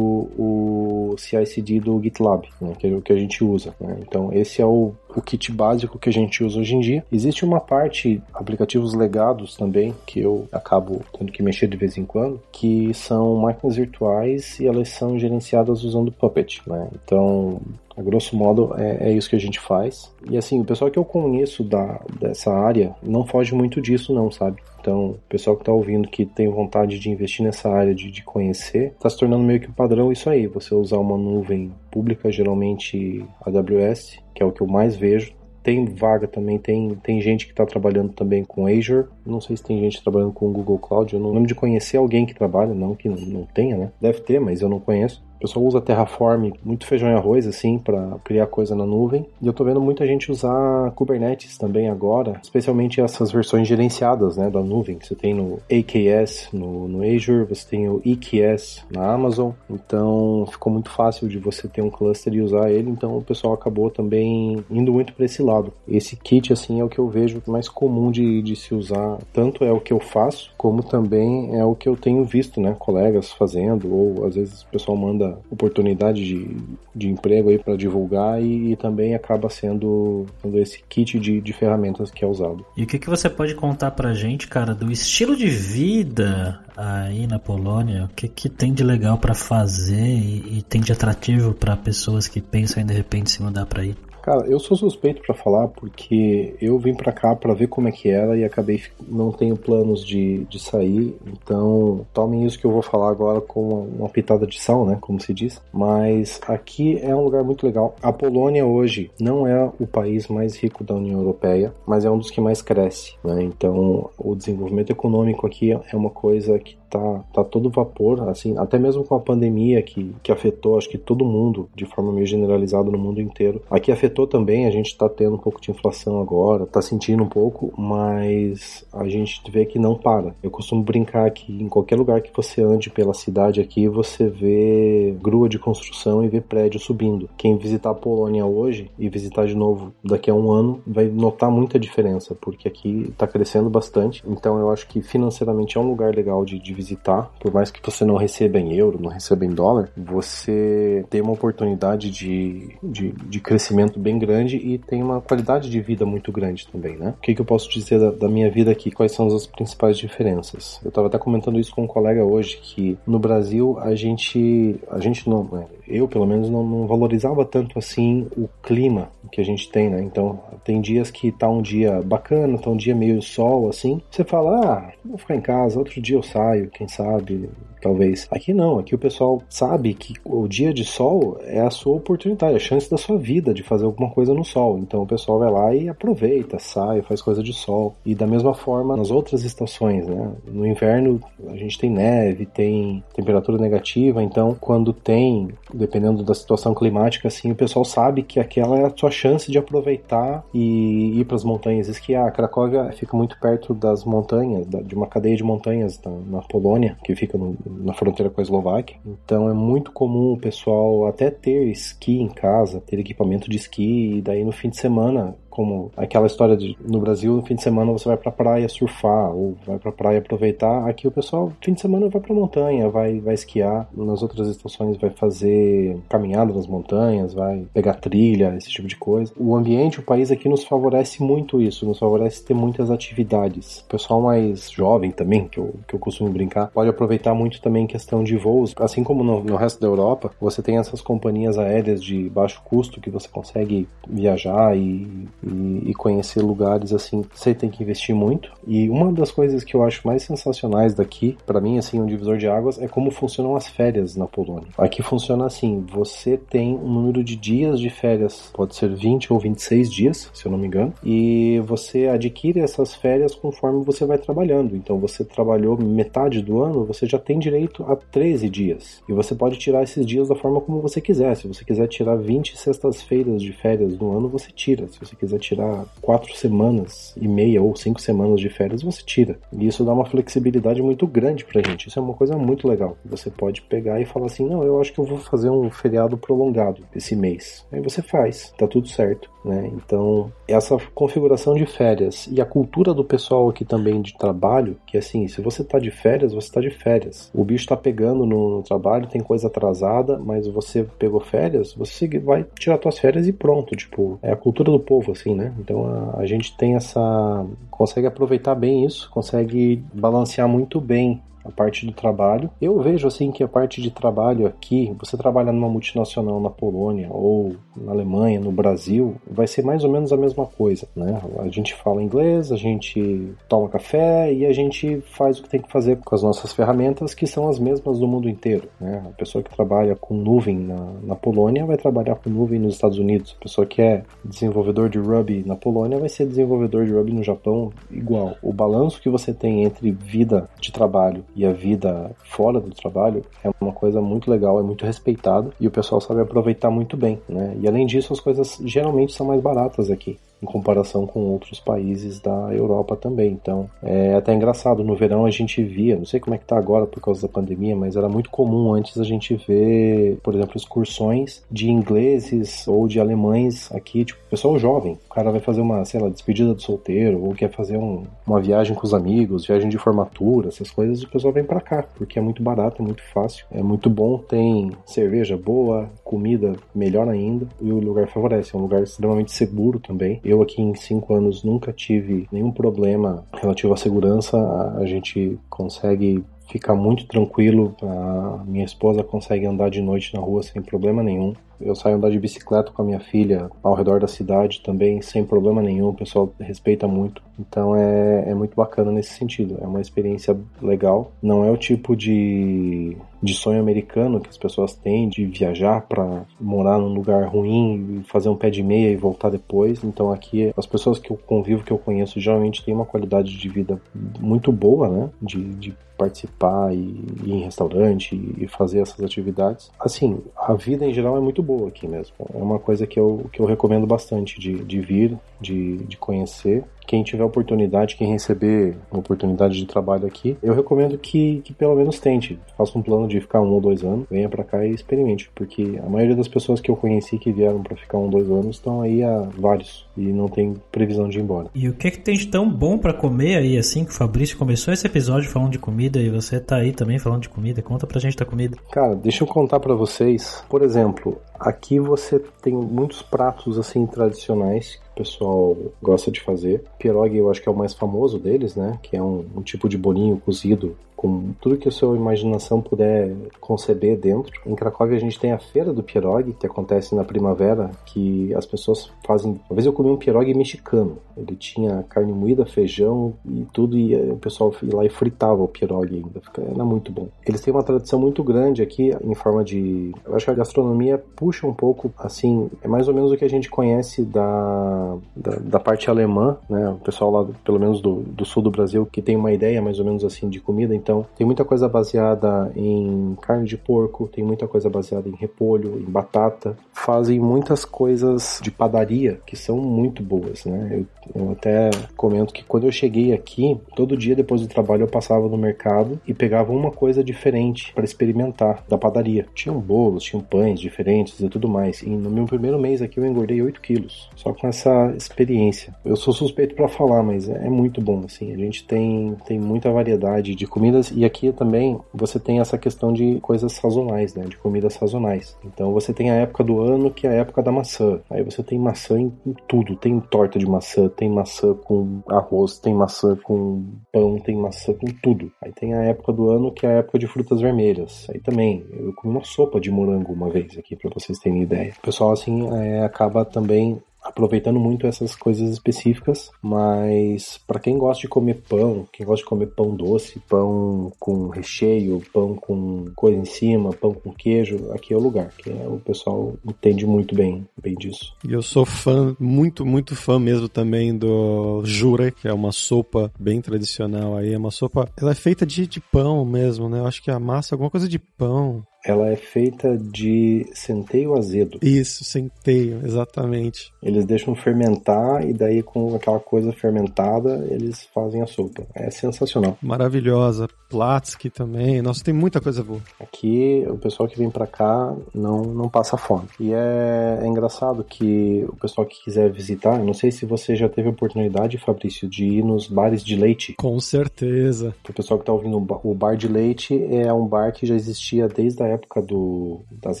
[0.38, 3.74] o CI/CD do GitLab, né, que é o que a gente usa.
[3.80, 3.98] Né?
[4.02, 7.04] Então esse é o o kit básico que a gente usa hoje em dia.
[7.10, 12.04] Existe uma parte, aplicativos legados também, que eu acabo tendo que mexer de vez em
[12.04, 16.88] quando, que são máquinas virtuais e elas são gerenciadas usando Puppet, né?
[16.94, 17.60] Então,
[17.96, 20.14] a grosso modo, é, é, isso que a gente faz.
[20.30, 24.30] E assim, o pessoal que eu conheço da, dessa área não foge muito disso, não,
[24.30, 24.60] sabe?
[24.80, 28.22] Então, o pessoal que está ouvindo que tem vontade de investir nessa área, de, de
[28.22, 30.46] conhecer, está se tornando meio que o padrão isso aí.
[30.46, 35.34] Você usar uma nuvem pública, geralmente AWS, que é o que eu mais vejo.
[35.62, 39.08] Tem vaga também, tem, tem gente que está trabalhando também com Azure.
[39.26, 41.12] Não sei se tem gente trabalhando com Google Cloud.
[41.12, 43.90] Eu não lembro de conhecer alguém que trabalha, não que não, não tenha, né?
[44.00, 45.24] Deve ter, mas eu não conheço.
[45.36, 49.26] O pessoal usa Terraform, muito feijão e arroz, assim, para criar coisa na nuvem.
[49.40, 54.48] E eu tô vendo muita gente usar Kubernetes também agora, especialmente essas versões gerenciadas, né,
[54.48, 59.50] da nuvem, você tem no AKS, no, no Azure, você tem o EKS na Amazon.
[59.68, 62.90] Então, ficou muito fácil de você ter um cluster e usar ele.
[62.90, 65.72] Então, o pessoal acabou também indo muito para esse lado.
[65.86, 69.18] Esse kit, assim, é o que eu vejo mais comum de, de se usar.
[69.32, 72.74] Tanto é o que eu faço, como também é o que eu tenho visto, né,
[72.78, 76.56] colegas fazendo, ou às vezes o pessoal manda oportunidade de,
[76.94, 81.52] de emprego aí para divulgar e, e, também acaba sendo, sendo esse kit de, de
[81.52, 82.64] ferramentas que é usado.
[82.76, 87.26] E o que, que você pode contar pra gente, cara, do estilo de vida aí
[87.26, 88.04] na Polônia?
[88.04, 92.28] O que, que tem de legal para fazer e, e, tem de atrativo para pessoas
[92.28, 93.94] que pensam em de repente se mudar para aí?
[94.26, 97.92] Cara, eu sou suspeito para falar porque eu vim para cá para ver como é
[97.92, 102.72] que era e acabei não tenho planos de, de sair, então tomem isso que eu
[102.72, 105.62] vou falar agora com uma, uma pitada de sal, né, como se diz.
[105.72, 107.94] Mas aqui é um lugar muito legal.
[108.02, 112.18] A Polônia hoje não é o país mais rico da União Europeia, mas é um
[112.18, 113.44] dos que mais cresce, né?
[113.44, 118.78] Então o desenvolvimento econômico aqui é uma coisa que tá, tá todo vapor, assim, até
[118.78, 122.90] mesmo com a pandemia que, que afetou, acho que todo mundo, de forma meio generalizada
[122.90, 123.62] no mundo inteiro.
[123.70, 127.28] Aqui afetou também, a gente tá tendo um pouco de inflação agora, tá sentindo um
[127.28, 130.34] pouco, mas a gente vê que não para.
[130.42, 135.16] Eu costumo brincar que em qualquer lugar que você ande pela cidade aqui, você vê
[135.20, 137.28] grua de construção e vê prédio subindo.
[137.36, 141.50] Quem visitar a Polônia hoje e visitar de novo daqui a um ano vai notar
[141.50, 144.22] muita diferença, porque aqui tá crescendo bastante.
[144.26, 147.80] Então eu acho que financeiramente é um lugar legal de, de visitar, por mais que
[147.84, 153.12] você não receba em euro, não receba em dólar, você tem uma oportunidade de, de,
[153.12, 157.14] de crescimento bem grande e tem uma qualidade de vida muito grande também, né?
[157.16, 158.90] O que, que eu posso dizer da, da minha vida aqui?
[158.90, 160.80] Quais são as principais diferenças?
[160.84, 165.00] Eu estava até comentando isso com um colega hoje, que no Brasil a gente, a
[165.00, 169.44] gente não, né, eu pelo menos não, não valorizava tanto assim o clima que a
[169.44, 170.02] gente tem, né?
[170.02, 174.24] Então tem dias que tá um dia bacana, tá um dia meio sol assim, você
[174.24, 178.26] fala, ah, vou ficar em casa, outro dia eu saio, quem sabe, talvez.
[178.30, 182.56] Aqui não, aqui o pessoal sabe que o dia de sol é a sua oportunidade,
[182.56, 184.78] a chance da sua vida de fazer alguma coisa no sol.
[184.78, 187.94] Então o pessoal vai lá e aproveita, sai, faz coisa de sol.
[188.04, 190.32] E da mesma forma nas outras estações, né?
[190.46, 196.74] No inverno a gente tem neve, tem temperatura negativa, então quando tem, dependendo da situação
[196.74, 201.24] climática, assim, o pessoal sabe que aquela é a sua chance de aproveitar e ir
[201.24, 202.32] para as montanhas esquiar.
[202.32, 207.14] Cracóvia fica muito perto das montanhas, de uma cadeia de montanhas na, na Polônia, que
[207.14, 208.98] fica no, na fronteira com a Eslováquia.
[209.04, 214.16] Então é muito comum o pessoal até ter esqui em casa, ter equipamento de esqui,
[214.16, 217.62] e daí no fim de semana como aquela história de no Brasil, no fim de
[217.62, 220.86] semana você vai pra praia surfar ou vai pra praia aproveitar.
[220.86, 223.88] Aqui o pessoal, fim de semana, vai pra montanha, vai, vai esquiar.
[223.96, 229.32] Nas outras estações vai fazer caminhada nas montanhas, vai pegar trilha, esse tipo de coisa.
[229.34, 233.78] O ambiente, o país aqui nos favorece muito isso, nos favorece ter muitas atividades.
[233.78, 237.86] O pessoal mais jovem também, que eu, que eu costumo brincar, pode aproveitar muito também
[237.86, 238.74] questão de voos.
[238.76, 243.00] Assim como no, no resto da Europa, você tem essas companhias aéreas de baixo custo
[243.00, 248.50] que você consegue viajar e e, e, conhecer lugares assim, você tem que investir muito.
[248.66, 252.36] E uma das coisas que eu acho mais sensacionais daqui, para mim, assim, um divisor
[252.36, 254.68] de águas, é como funcionam as férias na Polônia.
[254.76, 259.38] Aqui funciona assim: você tem um número de dias de férias, pode ser 20 ou
[259.38, 264.18] 26 dias, se eu não me engano, e você adquire essas férias conforme você vai
[264.18, 264.74] trabalhando.
[264.74, 269.02] Então, você trabalhou metade do ano, você já tem direito a 13 dias.
[269.08, 271.36] E você pode tirar esses dias da forma como você quiser.
[271.36, 274.88] Se você quiser tirar 20 sextas-feiras de férias no ano, você tira.
[274.88, 279.38] Se você quiser tirar quatro semanas e meia ou cinco semanas de férias, você tira.
[279.52, 281.88] E isso dá uma flexibilidade muito grande pra gente.
[281.88, 282.96] Isso é uma coisa muito legal.
[283.04, 286.16] Você pode pegar e falar assim: não, eu acho que eu vou fazer um feriado
[286.16, 287.64] prolongado esse mês.
[287.72, 289.30] Aí você faz, tá tudo certo.
[289.46, 289.70] Né?
[289.74, 294.98] Então, essa configuração de férias e a cultura do pessoal aqui também de trabalho, que
[294.98, 297.30] assim, se você tá de férias, você tá de férias.
[297.32, 302.08] O bicho tá pegando no, no trabalho, tem coisa atrasada, mas você pegou férias, você
[302.18, 303.76] vai tirar suas férias e pronto.
[303.76, 305.52] Tipo, é a cultura do povo, assim, né?
[305.58, 307.46] Então a, a gente tem essa.
[307.70, 312.50] consegue aproveitar bem isso, consegue balancear muito bem a parte do trabalho.
[312.60, 317.08] Eu vejo assim que a parte de trabalho aqui, você trabalha numa multinacional na Polônia
[317.10, 321.20] ou na Alemanha, no Brasil, vai ser mais ou menos a mesma coisa, né?
[321.38, 325.60] A gente fala inglês, a gente toma café e a gente faz o que tem
[325.60, 329.02] que fazer com as nossas ferramentas, que são as mesmas do mundo inteiro, né?
[329.06, 332.98] A pessoa que trabalha com nuvem na, na Polônia vai trabalhar com nuvem nos Estados
[332.98, 333.36] Unidos.
[333.38, 337.22] A pessoa que é desenvolvedor de Ruby na Polônia vai ser desenvolvedor de Ruby no
[337.22, 338.36] Japão igual.
[338.42, 343.22] O balanço que você tem entre vida de trabalho e a vida fora do trabalho
[343.44, 347.20] é uma coisa muito legal, é muito respeitado e o pessoal sabe aproveitar muito bem,
[347.28, 347.54] né?
[347.60, 352.20] E além disso, as coisas geralmente são mais baratas aqui em comparação com outros países
[352.20, 353.32] da Europa também.
[353.32, 356.56] Então, é até engraçado, no verão a gente via, não sei como é que tá
[356.56, 360.56] agora por causa da pandemia, mas era muito comum antes a gente ver, por exemplo,
[360.56, 364.98] excursões de ingleses ou de alemães aqui, tipo, pessoal jovem.
[365.10, 368.40] O cara vai fazer uma, sei lá, despedida do solteiro ou quer fazer um, uma
[368.40, 372.18] viagem com os amigos, viagem de formatura, essas coisas, o pessoal vem para cá, porque
[372.18, 377.46] é muito barato, é muito fácil, é muito bom, tem cerveja boa, comida melhor ainda,
[377.60, 380.20] e o lugar favorece, é um lugar extremamente seguro também.
[380.26, 384.36] Eu aqui em cinco anos nunca tive nenhum problema relativo à segurança.
[384.76, 387.76] A gente consegue ficar muito tranquilo.
[387.80, 391.32] A minha esposa consegue andar de noite na rua sem problema nenhum.
[391.60, 395.24] Eu saio andar de bicicleta com a minha filha ao redor da cidade também, sem
[395.24, 395.88] problema nenhum.
[395.88, 397.22] O pessoal respeita muito.
[397.38, 399.58] Então é, é muito bacana nesse sentido.
[399.60, 401.12] É uma experiência legal.
[401.22, 406.24] Não é o tipo de, de sonho americano que as pessoas têm de viajar para
[406.40, 409.82] morar num lugar ruim, fazer um pé de meia e voltar depois.
[409.82, 413.48] Então aqui as pessoas que eu convivo, que eu conheço, geralmente têm uma qualidade de
[413.48, 413.80] vida
[414.20, 415.10] muito boa, né?
[415.20, 419.70] De, de participar e ir em restaurante e fazer essas atividades.
[419.80, 422.14] Assim, a vida em geral é muito boa aqui mesmo.
[422.34, 426.64] É uma coisa que eu, que eu recomendo bastante de, de vir, de, de conhecer
[426.86, 431.74] quem tiver oportunidade, quem receber uma oportunidade de trabalho aqui, eu recomendo que, que pelo
[431.74, 432.38] menos tente.
[432.56, 435.80] Faça um plano de ficar um ou dois anos, venha para cá e experimente, porque
[435.84, 438.56] a maioria das pessoas que eu conheci que vieram para ficar um ou dois anos
[438.56, 441.48] estão aí há vários e não tem previsão de ir embora.
[441.54, 443.94] E o que, é que tem de tão bom para comer aí, assim, que o
[443.94, 447.62] Fabrício começou esse episódio falando de comida e você tá aí também falando de comida?
[447.62, 448.56] Conta pra gente da comida.
[448.70, 450.44] Cara, deixa eu contar para vocês.
[450.48, 456.64] Por exemplo, aqui você tem muitos pratos assim tradicionais que o pessoal gosta de fazer.
[456.78, 458.78] Pierogi eu acho que é o mais famoso deles, né?
[458.82, 463.14] Que é um, um tipo de bolinho cozido com tudo que a sua imaginação puder
[463.40, 464.32] conceber dentro.
[464.46, 468.46] Em Cracóvia a gente tem a feira do pierogi, que acontece na primavera, que as
[468.46, 469.38] pessoas fazem.
[469.48, 470.98] Uma vez eu comi um pierogi mexicano.
[471.16, 475.48] Ele tinha carne moída, feijão e tudo, e o pessoal ia lá e fritava o
[475.48, 476.20] pierogi ainda.
[476.54, 477.08] Era muito bom.
[477.26, 479.92] Eles têm uma tradição muito grande aqui em forma de.
[480.04, 483.24] Eu acho que a gastronomia puxa um pouco, assim, é mais ou menos o que
[483.24, 486.70] a gente conhece da, da, da parte alemã, né?
[486.70, 489.78] O pessoal lá, pelo menos do, do sul do Brasil, que tem uma ideia mais
[489.78, 490.74] ou menos assim de comida.
[490.86, 495.80] Então, tem muita coisa baseada em carne de porco, tem muita coisa baseada em repolho,
[495.80, 496.56] em batata.
[496.72, 500.68] Fazem muitas coisas de padaria que são muito boas, né?
[501.12, 504.88] Eu, eu até comento que quando eu cheguei aqui, todo dia depois do trabalho eu
[504.88, 509.26] passava no mercado e pegava uma coisa diferente para experimentar da padaria.
[509.34, 511.82] Tinham bolos, tinham pães diferentes e tudo mais.
[511.82, 515.74] E no meu primeiro mês aqui eu engordei 8 quilos, só com essa experiência.
[515.84, 518.32] Eu sou suspeito para falar, mas é muito bom, assim.
[518.32, 522.58] A gente tem, tem muita variedade de comida comidas e aqui também você tem essa
[522.58, 525.36] questão de coisas sazonais, né, de comidas sazonais.
[525.44, 528.00] Então você tem a época do ano que é a época da maçã.
[528.10, 529.12] Aí você tem maçã em,
[529.48, 534.72] tudo, tem torta de maçã, tem maçã com arroz, tem maçã com pão, tem maçã
[534.74, 535.30] com tudo.
[535.42, 538.06] Aí tem a época do ano que é a época de frutas vermelhas.
[538.10, 541.72] Aí também eu comi uma sopa de morango uma vez aqui para vocês terem ideia.
[541.78, 548.02] O pessoal assim é, acaba também aproveitando muito essas coisas específicas, mas para quem gosta
[548.02, 553.18] de comer pão, quem gosta de comer pão doce, pão com recheio, pão com coisa
[553.18, 557.14] em cima, pão com queijo, aqui é o lugar, que é, o pessoal entende muito
[557.14, 558.14] bem, bem disso.
[558.26, 563.12] E eu sou fã, muito, muito fã mesmo também do jure, que é uma sopa
[563.18, 566.78] bem tradicional aí, é uma sopa, ela é feita de, de pão mesmo, né?
[566.78, 571.58] Eu acho que a massa alguma coisa de pão ela é feita de centeio azedo.
[571.60, 573.72] Isso, centeio, exatamente.
[573.82, 578.64] Eles deixam fermentar e daí com aquela coisa fermentada eles fazem a sopa.
[578.74, 579.58] É sensacional.
[579.60, 580.48] Maravilhosa.
[580.68, 581.82] Platsky também.
[581.82, 582.80] Nossa, tem muita coisa boa.
[583.00, 586.28] Aqui o pessoal que vem para cá não, não passa fome.
[586.38, 590.68] E é, é, engraçado que o pessoal que quiser visitar, não sei se você já
[590.68, 593.54] teve a oportunidade, Fabrício, de ir nos bares de leite.
[593.54, 594.74] Com certeza.
[594.88, 598.28] O pessoal que tá ouvindo, o bar de leite é um bar que já existia
[598.28, 598.75] desde a época
[599.06, 600.00] do, das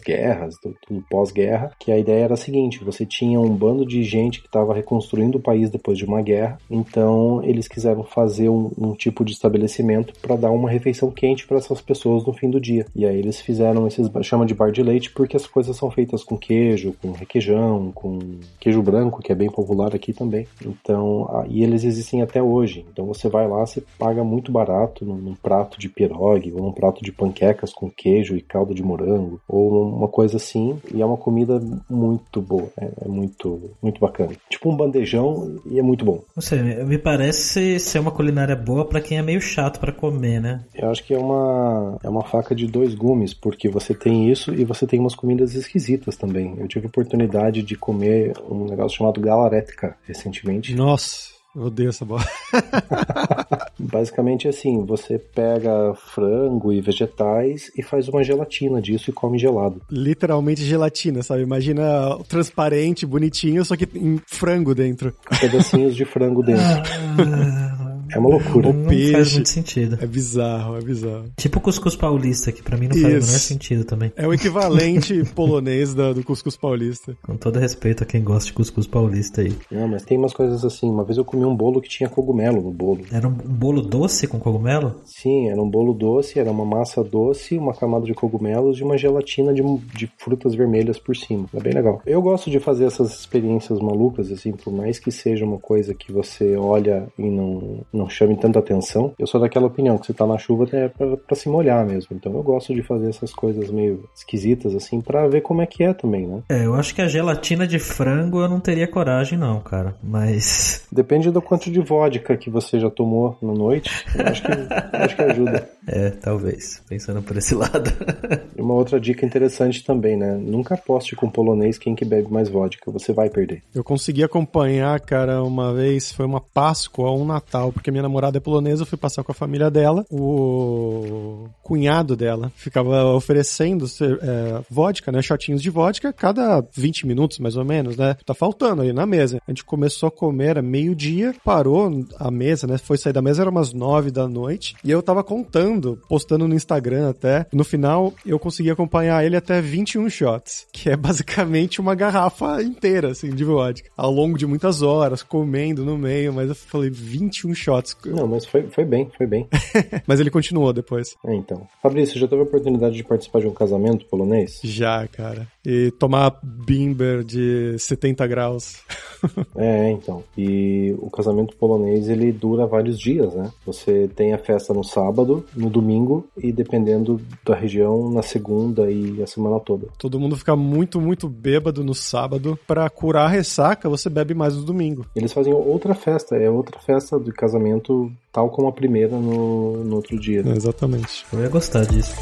[0.00, 4.02] guerras, do, do pós-guerra, que a ideia era a seguinte: você tinha um bando de
[4.02, 8.70] gente que estava reconstruindo o país depois de uma guerra, então eles quiseram fazer um,
[8.76, 12.60] um tipo de estabelecimento para dar uma refeição quente para essas pessoas no fim do
[12.60, 12.86] dia.
[12.94, 16.24] E aí eles fizeram esses chama de bar de leite porque as coisas são feitas
[16.24, 18.18] com queijo, com requeijão, com
[18.58, 20.46] queijo branco, que é bem popular aqui também.
[20.64, 22.84] Então, e eles existem até hoje.
[22.92, 26.72] Então você vai lá, você paga muito barato num, num prato de pierogi ou num
[26.72, 30.78] prato de panquecas com queijo e caldo caldo de morango ou uma coisa assim.
[30.92, 34.32] E é uma comida muito boa, é, é muito, muito bacana.
[34.50, 36.22] Tipo um bandejão e é muito bom.
[36.34, 40.40] Não sei, me parece ser uma culinária boa para quem é meio chato para comer,
[40.40, 40.64] né?
[40.74, 44.52] Eu acho que é uma, é uma faca de dois gumes, porque você tem isso
[44.52, 46.56] e você tem umas comidas esquisitas também.
[46.58, 50.74] Eu tive a oportunidade de comer um negócio chamado galaretica recentemente.
[50.74, 51.35] Nossa!
[51.56, 52.22] Eu odeio essa bola.
[53.80, 59.80] Basicamente assim, você pega frango e vegetais e faz uma gelatina disso e come gelado.
[59.90, 61.42] Literalmente gelatina, sabe?
[61.42, 61.82] Imagina
[62.28, 65.14] transparente, bonitinho, só que em frango dentro.
[65.40, 66.62] Pedacinhos de frango dentro.
[68.12, 68.68] É uma loucura.
[68.68, 69.12] O Não peixe.
[69.12, 69.98] faz muito sentido.
[70.00, 71.24] É bizarro, é bizarro.
[71.36, 73.26] Tipo o cuscuz paulista, que pra mim não faz o Isso.
[73.28, 74.12] menor sentido também.
[74.16, 77.16] É o equivalente polonês da- do cuscuz paulista.
[77.22, 79.52] Com todo respeito a quem gosta de cuscuz paulista aí.
[79.70, 80.88] Não, mas tem umas coisas assim.
[80.88, 83.00] Uma vez eu comi um bolo que tinha cogumelo no bolo.
[83.12, 84.96] Era um um bolo doce com cogumelo?
[85.04, 88.96] Sim, era um bolo doce, era uma massa doce, uma camada de cogumelos e uma
[88.98, 89.62] gelatina de,
[89.94, 91.46] de frutas vermelhas por cima.
[91.54, 92.00] É bem legal.
[92.06, 96.10] Eu gosto de fazer essas experiências malucas, assim, por mais que seja uma coisa que
[96.12, 99.14] você olha e não, não chame tanta atenção.
[99.18, 102.14] Eu sou daquela opinião que você tá na chuva até pra, pra se molhar mesmo.
[102.16, 105.82] Então eu gosto de fazer essas coisas meio esquisitas, assim, pra ver como é que
[105.82, 106.42] é também, né?
[106.48, 109.94] É, eu acho que a gelatina de frango eu não teria coragem, não, cara.
[110.02, 110.86] Mas.
[110.92, 114.04] Depende do quanto de vodka que você já tomou na noite.
[114.14, 114.52] Eu acho que,
[114.96, 115.70] acho que ajuda.
[115.88, 116.82] É, talvez.
[116.88, 117.92] Pensando por esse lado.
[118.56, 120.34] E uma outra dica interessante também, né?
[120.34, 122.90] Nunca aposte com polonês quem que bebe mais vodka.
[122.90, 123.62] Você vai perder.
[123.74, 128.38] Eu consegui acompanhar, cara, uma vez, foi uma Páscoa ou um Natal, porque minha namorada
[128.38, 130.04] é polonesa, eu fui passar com a família dela.
[130.10, 135.22] O cunhado dela ficava oferecendo é, vodka, né?
[135.22, 138.16] Shotinhos de vodka, cada 20 minutos, mais ou menos, né?
[138.24, 139.40] Tá faltando aí na mesa.
[139.46, 142.78] A gente começou a comer, era meio-dia, parou a mesa, né?
[142.78, 144.74] Foi sair da mesa, era umas 9 da noite.
[144.84, 147.46] E eu tava contando, postando no Instagram até.
[147.52, 153.10] No final, eu consegui acompanhar ele até 21 shots, que é basicamente uma garrafa inteira,
[153.10, 153.88] assim, de vodka.
[153.96, 157.75] Ao longo de muitas horas, comendo no meio, mas eu falei 21 shots.
[158.06, 159.48] Não, mas foi, foi bem, foi bem.
[160.06, 161.16] mas ele continuou depois.
[161.24, 161.66] É, então.
[161.82, 164.60] Fabrício, já teve a oportunidade de participar de um casamento polonês?
[164.62, 165.46] Já, cara.
[165.68, 168.76] E tomar bimber de 70 graus.
[169.56, 170.22] é, então.
[170.38, 173.50] E o casamento polonês, ele dura vários dias, né?
[173.66, 179.20] Você tem a festa no sábado, no domingo e dependendo da região, na segunda e
[179.20, 179.88] a semana toda.
[179.98, 182.56] Todo mundo fica muito, muito bêbado no sábado.
[182.64, 185.04] Pra curar a ressaca, você bebe mais no domingo.
[185.16, 189.96] Eles fazem outra festa, é outra festa de casamento, tal como a primeira no, no
[189.96, 190.44] outro dia.
[190.46, 191.26] É, exatamente.
[191.32, 192.14] Eu ia gostar disso.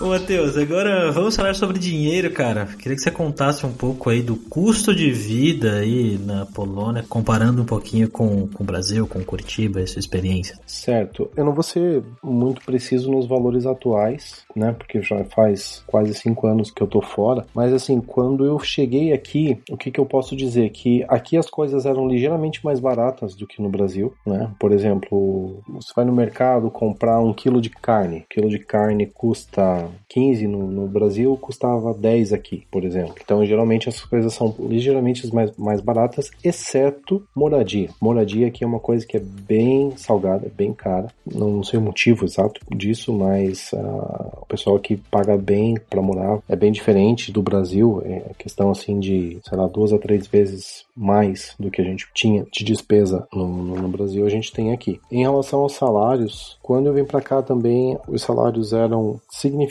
[0.00, 2.66] Ô Matheus, agora vamos falar sobre dinheiro, cara.
[2.66, 7.62] Queria que você contasse um pouco aí do custo de vida aí na Polônia, comparando
[7.62, 10.56] um pouquinho com, com o Brasil, com Curitiba, essa experiência.
[10.64, 11.28] Certo.
[11.36, 14.72] Eu não vou ser muito preciso nos valores atuais, né?
[14.72, 17.44] Porque já faz quase cinco anos que eu tô fora.
[17.52, 20.70] Mas assim, quando eu cheguei aqui, o que, que eu posso dizer?
[20.70, 24.48] Que aqui as coisas eram ligeiramente mais baratas do que no Brasil, né?
[24.60, 28.18] Por exemplo, você vai no mercado comprar um quilo de carne.
[28.18, 33.14] Um quilo de carne custa 15 no, no, Brasil, custava 10 aqui, por exemplo.
[33.22, 37.90] Então, geralmente as coisas são ligeiramente mais, mais baratas, exceto moradia.
[38.00, 41.08] Moradia aqui é uma coisa que é bem salgada, bem cara.
[41.26, 46.40] Não sei o motivo exato disso, mas uh, o pessoal aqui paga bem para morar.
[46.48, 48.02] É bem diferente do Brasil.
[48.04, 52.08] É questão assim de, sei lá, duas a três vezes mais do que a gente
[52.12, 55.00] tinha de despesa no, no, no Brasil, a gente tem aqui.
[55.10, 59.20] Em relação aos salários, quando eu vim para cá também, os salários eram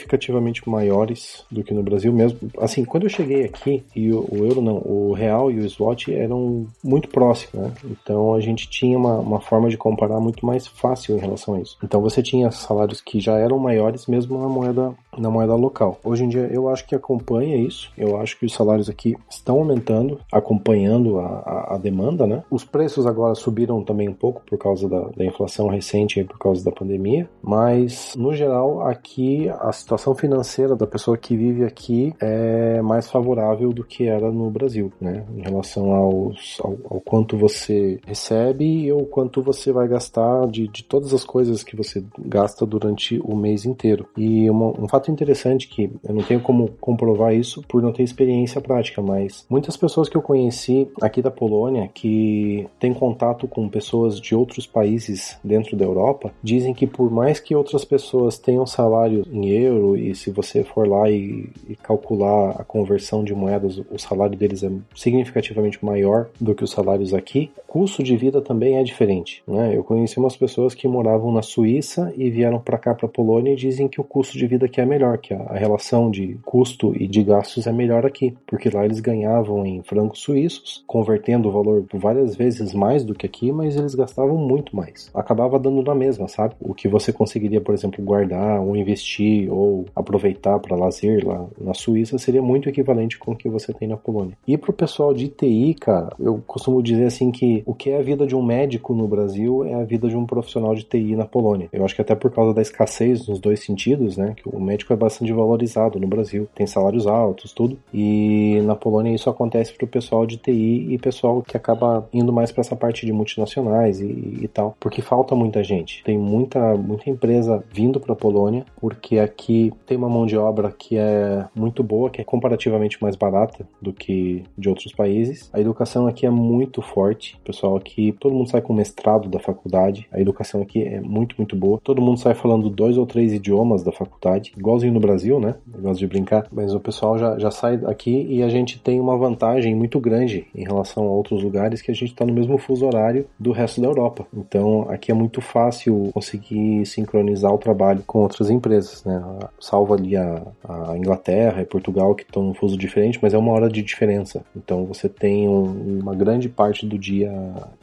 [0.08, 2.38] significativamente maiores do que no Brasil mesmo.
[2.58, 6.12] Assim, quando eu cheguei aqui, e o, o euro não, o real e o slot
[6.12, 7.72] eram muito próximos, né?
[7.84, 11.60] Então a gente tinha uma, uma forma de comparar muito mais fácil em relação a
[11.60, 11.76] isso.
[11.84, 15.98] Então você tinha salários que já eram maiores mesmo na moeda na moeda local.
[16.04, 17.90] Hoje em dia eu acho que acompanha isso.
[17.96, 22.42] Eu acho que os salários aqui estão aumentando, acompanhando a, a, a demanda, né?
[22.50, 26.38] Os preços agora subiram também um pouco por causa da, da inflação recente e por
[26.38, 32.14] causa da pandemia, mas no geral aqui a situação financeira da pessoa que vive aqui
[32.20, 35.24] é mais favorável do que era no Brasil, né?
[35.36, 40.68] Em relação aos, ao, ao quanto você recebe e o quanto você vai gastar de,
[40.68, 44.06] de todas as coisas que você gasta durante o mês inteiro.
[44.16, 48.02] E uma, um fato interessante que eu não tenho como comprovar isso por não ter
[48.02, 53.68] experiência prática, mas muitas pessoas que eu conheci aqui da Polônia que têm contato com
[53.68, 58.66] pessoas de outros países dentro da Europa dizem que por mais que outras pessoas tenham
[58.66, 63.78] salário em euro e se você for lá e, e calcular a conversão de moedas,
[63.90, 68.40] o salário deles é significativamente maior do que os salários aqui, o custo de vida
[68.40, 69.42] também é diferente.
[69.46, 69.76] Né?
[69.76, 73.56] Eu conheci umas pessoas que moravam na Suíça e vieram para cá, para Polônia, e
[73.56, 77.06] dizem que o custo de vida aqui é melhor, que a, relação de custo e
[77.06, 81.84] de gastos é melhor aqui, porque lá eles ganhavam em francos suíços, convertendo o valor
[81.94, 85.10] várias vezes mais do que aqui, mas eles gastavam muito mais.
[85.14, 86.54] Acabava dando na mesma, sabe?
[86.60, 91.74] O que você conseguiria, por exemplo, guardar ou investir ou aproveitar para lazer lá na
[91.74, 94.36] Suíça seria muito equivalente com o que você tem na Polônia.
[94.46, 98.02] E pro pessoal de TI, cara, eu costumo dizer assim que o que é a
[98.02, 101.26] vida de um médico no Brasil é a vida de um profissional de TI na
[101.26, 101.68] Polônia.
[101.72, 104.87] Eu acho que até por causa da escassez nos dois sentidos, né, que o médico
[104.92, 109.84] é bastante valorizado no Brasil, tem salários altos, tudo, e na Polônia isso acontece para
[109.84, 114.00] o pessoal de TI e pessoal que acaba indo mais para essa parte de multinacionais
[114.00, 116.02] e, e, tal, porque falta muita gente.
[116.04, 120.72] Tem muita, muita empresa vindo para a Polônia, porque aqui tem uma mão de obra
[120.76, 125.50] que é muito boa, que é comparativamente mais barata do que de outros países.
[125.52, 130.06] A educação aqui é muito forte, pessoal aqui, todo mundo sai com mestrado da faculdade,
[130.12, 131.80] a educação aqui é muito, muito boa.
[131.82, 135.54] Todo mundo sai falando dois ou três idiomas da faculdade, igualzinho no Brasil, né?
[135.72, 139.00] Eu gosto de brincar, mas o pessoal já, já sai aqui e a gente tem
[139.00, 142.58] uma vantagem muito grande em relação a outros lugares que a gente está no mesmo
[142.58, 144.26] fuso horário do resto da Europa.
[144.36, 149.22] Então aqui é muito fácil conseguir sincronizar o trabalho com outras empresas, né?
[149.58, 153.52] Salvo ali a, a Inglaterra e Portugal que estão num fuso diferente, mas é uma
[153.52, 154.44] hora de diferença.
[154.54, 157.32] Então você tem um, uma grande parte do dia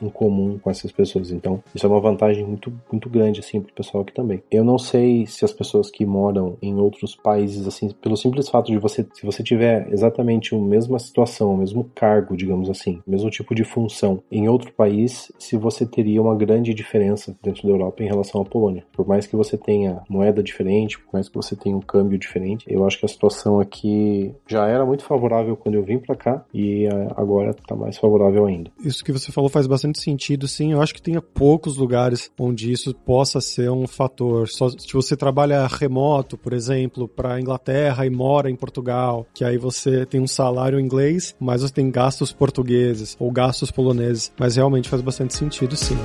[0.02, 1.32] em comum com essas pessoas.
[1.32, 4.44] Então isso é uma vantagem muito, muito grande assim para o pessoal aqui também.
[4.52, 8.72] Eu não sei se as pessoas que moram em outros países assim, pelo simples fato
[8.72, 13.12] de você, se você tiver exatamente a mesma situação, o mesmo cargo, digamos assim, o
[13.12, 17.70] mesmo tipo de função em outro país, se você teria uma grande diferença dentro da
[17.70, 18.86] Europa em relação à Polônia.
[18.94, 22.66] Por mais que você tenha moeda diferente, por mais que você tenha um câmbio diferente,
[22.68, 26.46] eu acho que a situação aqui já era muito favorável quando eu vim para cá
[26.54, 28.72] e eh, agora está mais favorável ainda.
[28.84, 30.74] Isso que você falou faz bastante sentido, sim.
[30.74, 34.48] Eu acho que tem poucos lugares onde isso possa ser um fator.
[34.48, 36.65] Só se você trabalha remoto, por exemplo,
[37.08, 41.74] para Inglaterra e mora em Portugal, que aí você tem um salário inglês, mas você
[41.74, 44.32] tem gastos portugueses ou gastos poloneses.
[44.40, 45.98] Mas realmente faz bastante sentido, sim.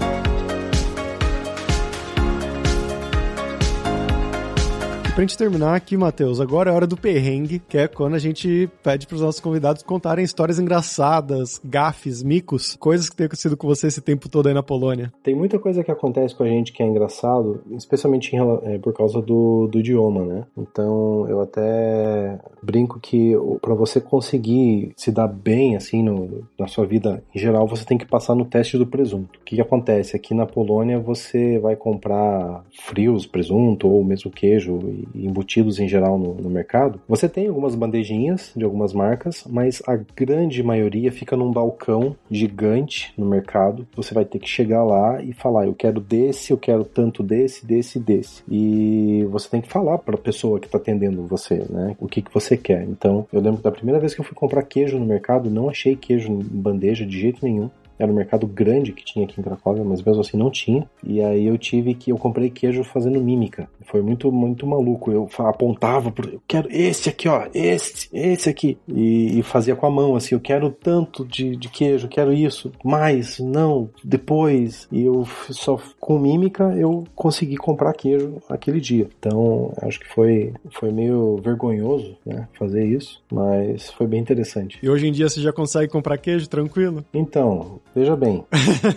[5.20, 8.70] Pra gente terminar aqui, Matheus, agora é hora do perrengue, que é quando a gente
[8.82, 13.88] pede pros nossos convidados contarem histórias engraçadas, gafes, micos, coisas que tem acontecido com você
[13.88, 15.12] esse tempo todo aí na Polônia.
[15.22, 19.20] Tem muita coisa que acontece com a gente que é engraçado, especialmente é, por causa
[19.20, 20.46] do, do idioma, né?
[20.56, 26.86] Então eu até brinco que para você conseguir se dar bem assim no, na sua
[26.86, 29.38] vida em geral, você tem que passar no teste do presunto.
[29.38, 30.16] O que, que acontece?
[30.16, 34.78] Aqui na Polônia você vai comprar frios, presunto ou mesmo queijo
[35.14, 39.96] embutidos em geral no, no, mercado, você tem algumas bandejinhas de algumas marcas, mas a
[40.16, 43.86] grande maioria fica num balcão gigante no mercado.
[43.96, 47.66] Você vai ter que chegar lá e falar: eu quero desse, eu quero tanto desse,
[47.66, 48.42] desse, desse.
[48.48, 51.96] E você tem que falar para a pessoa que está atendendo você, né?
[51.98, 52.82] O que, que você quer.
[52.84, 55.96] Então, eu lembro da primeira vez que eu fui comprar queijo no mercado, não achei
[55.96, 57.70] queijo em bandeja de jeito nenhum.
[58.00, 60.88] Era um mercado grande que tinha aqui em Cracóvia, mas mesmo assim não tinha.
[61.04, 63.68] E aí eu tive que eu comprei queijo fazendo mímica.
[63.84, 65.12] Foi muito muito maluco.
[65.12, 69.86] Eu apontava pro, eu quero esse aqui, ó, esse, esse aqui e, e fazia com
[69.86, 74.88] a mão assim, eu quero tanto de, de queijo, quero isso, mais, não, depois.
[74.90, 79.08] E eu só com mímica eu consegui comprar queijo aquele dia.
[79.18, 84.78] Então, acho que foi foi meio vergonhoso, né, fazer isso, mas foi bem interessante.
[84.82, 87.04] E hoje em dia você já consegue comprar queijo tranquilo?
[87.12, 88.44] Então, Veja bem,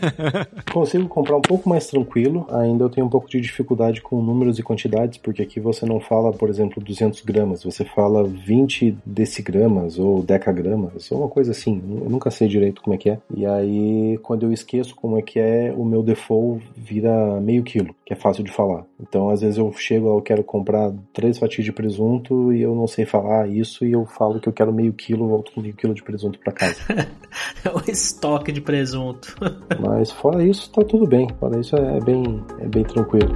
[0.72, 2.46] consigo comprar um pouco mais tranquilo.
[2.50, 6.00] Ainda eu tenho um pouco de dificuldade com números e quantidades, porque aqui você não
[6.00, 11.82] fala, por exemplo, 200 gramas, você fala 20 decigramas ou decagramas, ou uma coisa assim.
[12.04, 13.18] Eu nunca sei direito como é que é.
[13.36, 17.96] E aí, quando eu esqueço como é que é, o meu default vira meio quilo,
[18.06, 18.86] que é fácil de falar.
[18.99, 22.76] Então, às vezes eu chego lá, eu quero comprar três fatias de presunto e eu
[22.76, 25.76] não sei falar isso e eu falo que eu quero meio quilo, volto com meio
[25.76, 26.82] quilo de presunto para casa.
[27.64, 29.36] é o estoque de presunto presunto.
[29.80, 31.28] Mas fora isso, tá tudo bem.
[31.39, 33.34] Fora isso é bem, é bem tranquilo.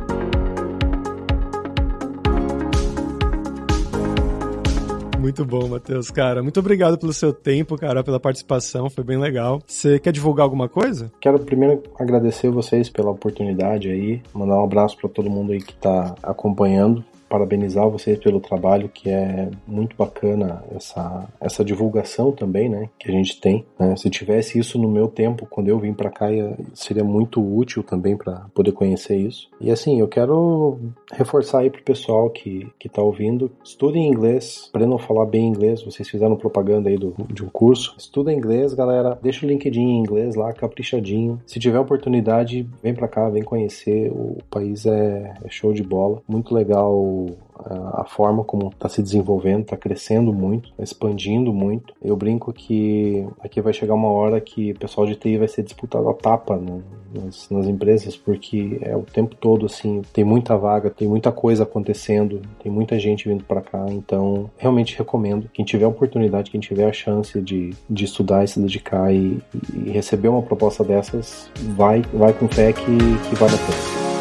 [5.28, 6.42] Muito bom, Matheus, cara.
[6.42, 9.62] Muito obrigado pelo seu tempo, cara, pela participação, foi bem legal.
[9.68, 11.12] Você quer divulgar alguma coisa?
[11.20, 15.76] Quero primeiro agradecer vocês pela oportunidade aí, mandar um abraço para todo mundo aí que
[15.76, 22.90] tá acompanhando parabenizar vocês pelo trabalho, que é muito bacana essa, essa divulgação também, né,
[23.00, 23.66] que a gente tem.
[23.80, 23.96] Né?
[23.96, 26.28] Se tivesse isso no meu tempo, quando eu vim para cá,
[26.74, 29.50] seria muito útil também para poder conhecer isso.
[29.60, 30.78] E assim, eu quero
[31.12, 35.84] reforçar aí pro pessoal que, que tá ouvindo, estudem inglês, aprendam a falar bem inglês,
[35.84, 37.96] vocês fizeram propaganda aí do, de um curso.
[37.98, 41.42] Estuda inglês, galera, deixa o LinkedIn em inglês lá, caprichadinho.
[41.46, 46.22] Se tiver oportunidade, vem para cá, vem conhecer, o país é, é show de bola,
[46.28, 51.94] muito legal muito a forma como está se desenvolvendo, está crescendo muito, tá expandindo muito.
[52.02, 55.64] Eu brinco que aqui vai chegar uma hora que o pessoal de TI vai ser
[55.64, 56.82] disputado a tapa né,
[57.14, 61.64] nas, nas, empresas, porque é o tempo todo assim, tem muita vaga, tem muita coisa
[61.64, 65.50] acontecendo, tem muita gente vindo para cá, então realmente recomendo.
[65.52, 69.42] Quem tiver a oportunidade, quem tiver a chance de, de estudar e se dedicar e,
[69.74, 74.17] e receber uma proposta dessas, vai, vai com fé que, que vale a pena.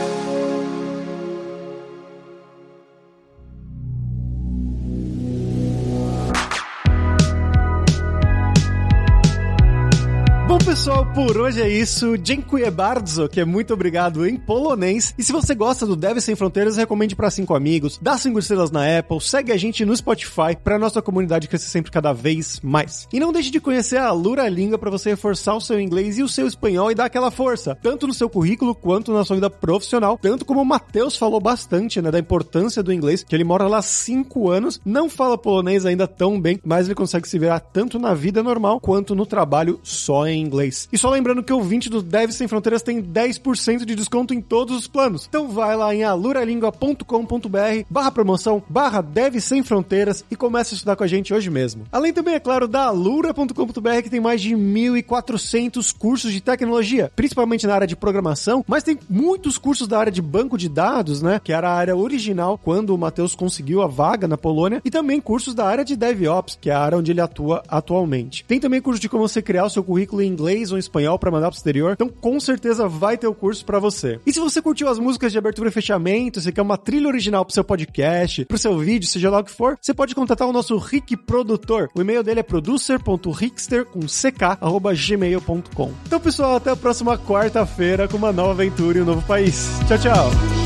[11.17, 12.19] Por hoje é isso.
[12.19, 15.15] Dziękuję bardzo, que é muito obrigado em polonês.
[15.17, 18.71] E se você gosta do Deve Sem Fronteiras, recomende para cinco amigos, dá cinco estrelas
[18.71, 23.09] na Apple, segue a gente no Spotify para nossa comunidade crescer sempre cada vez mais.
[23.11, 26.23] E não deixe de conhecer a Lura Língua para você reforçar o seu inglês e
[26.23, 29.49] o seu espanhol e dar aquela força, tanto no seu currículo quanto na sua vida
[29.49, 33.67] profissional, tanto como o Matheus falou bastante, né, da importância do inglês, que ele mora
[33.67, 37.99] lá cinco anos, não fala polonês ainda tão bem, mas ele consegue se virar tanto
[37.99, 40.87] na vida normal quanto no trabalho só em inglês.
[40.93, 44.41] E só lembrando que o 20 do Dev Sem Fronteiras tem 10% de desconto em
[44.41, 45.25] todos os planos.
[45.29, 50.97] Então vai lá em aluralingua.com.br barra promoção, barra Dev Sem Fronteiras e comece a estudar
[50.97, 51.85] com a gente hoje mesmo.
[51.93, 57.69] Além também, é claro, da alura.com.br que tem mais de 1.400 cursos de tecnologia, principalmente
[57.69, 61.41] na área de programação, mas tem muitos cursos da área de banco de dados, né,
[61.45, 65.21] que era a área original quando o Matheus conseguiu a vaga na Polônia, e também
[65.21, 68.45] cursos da área de DevOps, que é a área onde ele atua atualmente.
[68.45, 70.81] Tem também curso de como você criar o seu currículo em inglês inglês ou em
[70.81, 71.93] espanhol para mandar pro exterior.
[71.93, 74.21] Então, com certeza vai ter o curso para você.
[74.27, 77.45] E se você curtiu as músicas de abertura e fechamento, você quer uma trilha original
[77.45, 80.53] pro seu podcast, pro seu vídeo, seja lá o que for, você pode contatar o
[80.53, 81.89] nosso Rick Produtor.
[81.95, 85.93] O e-mail dele é producer.rickster com ck@gmail.com.
[86.07, 89.69] Então, pessoal, até a próxima quarta-feira com uma nova aventura em um novo país.
[89.89, 90.66] Tchau, tchau.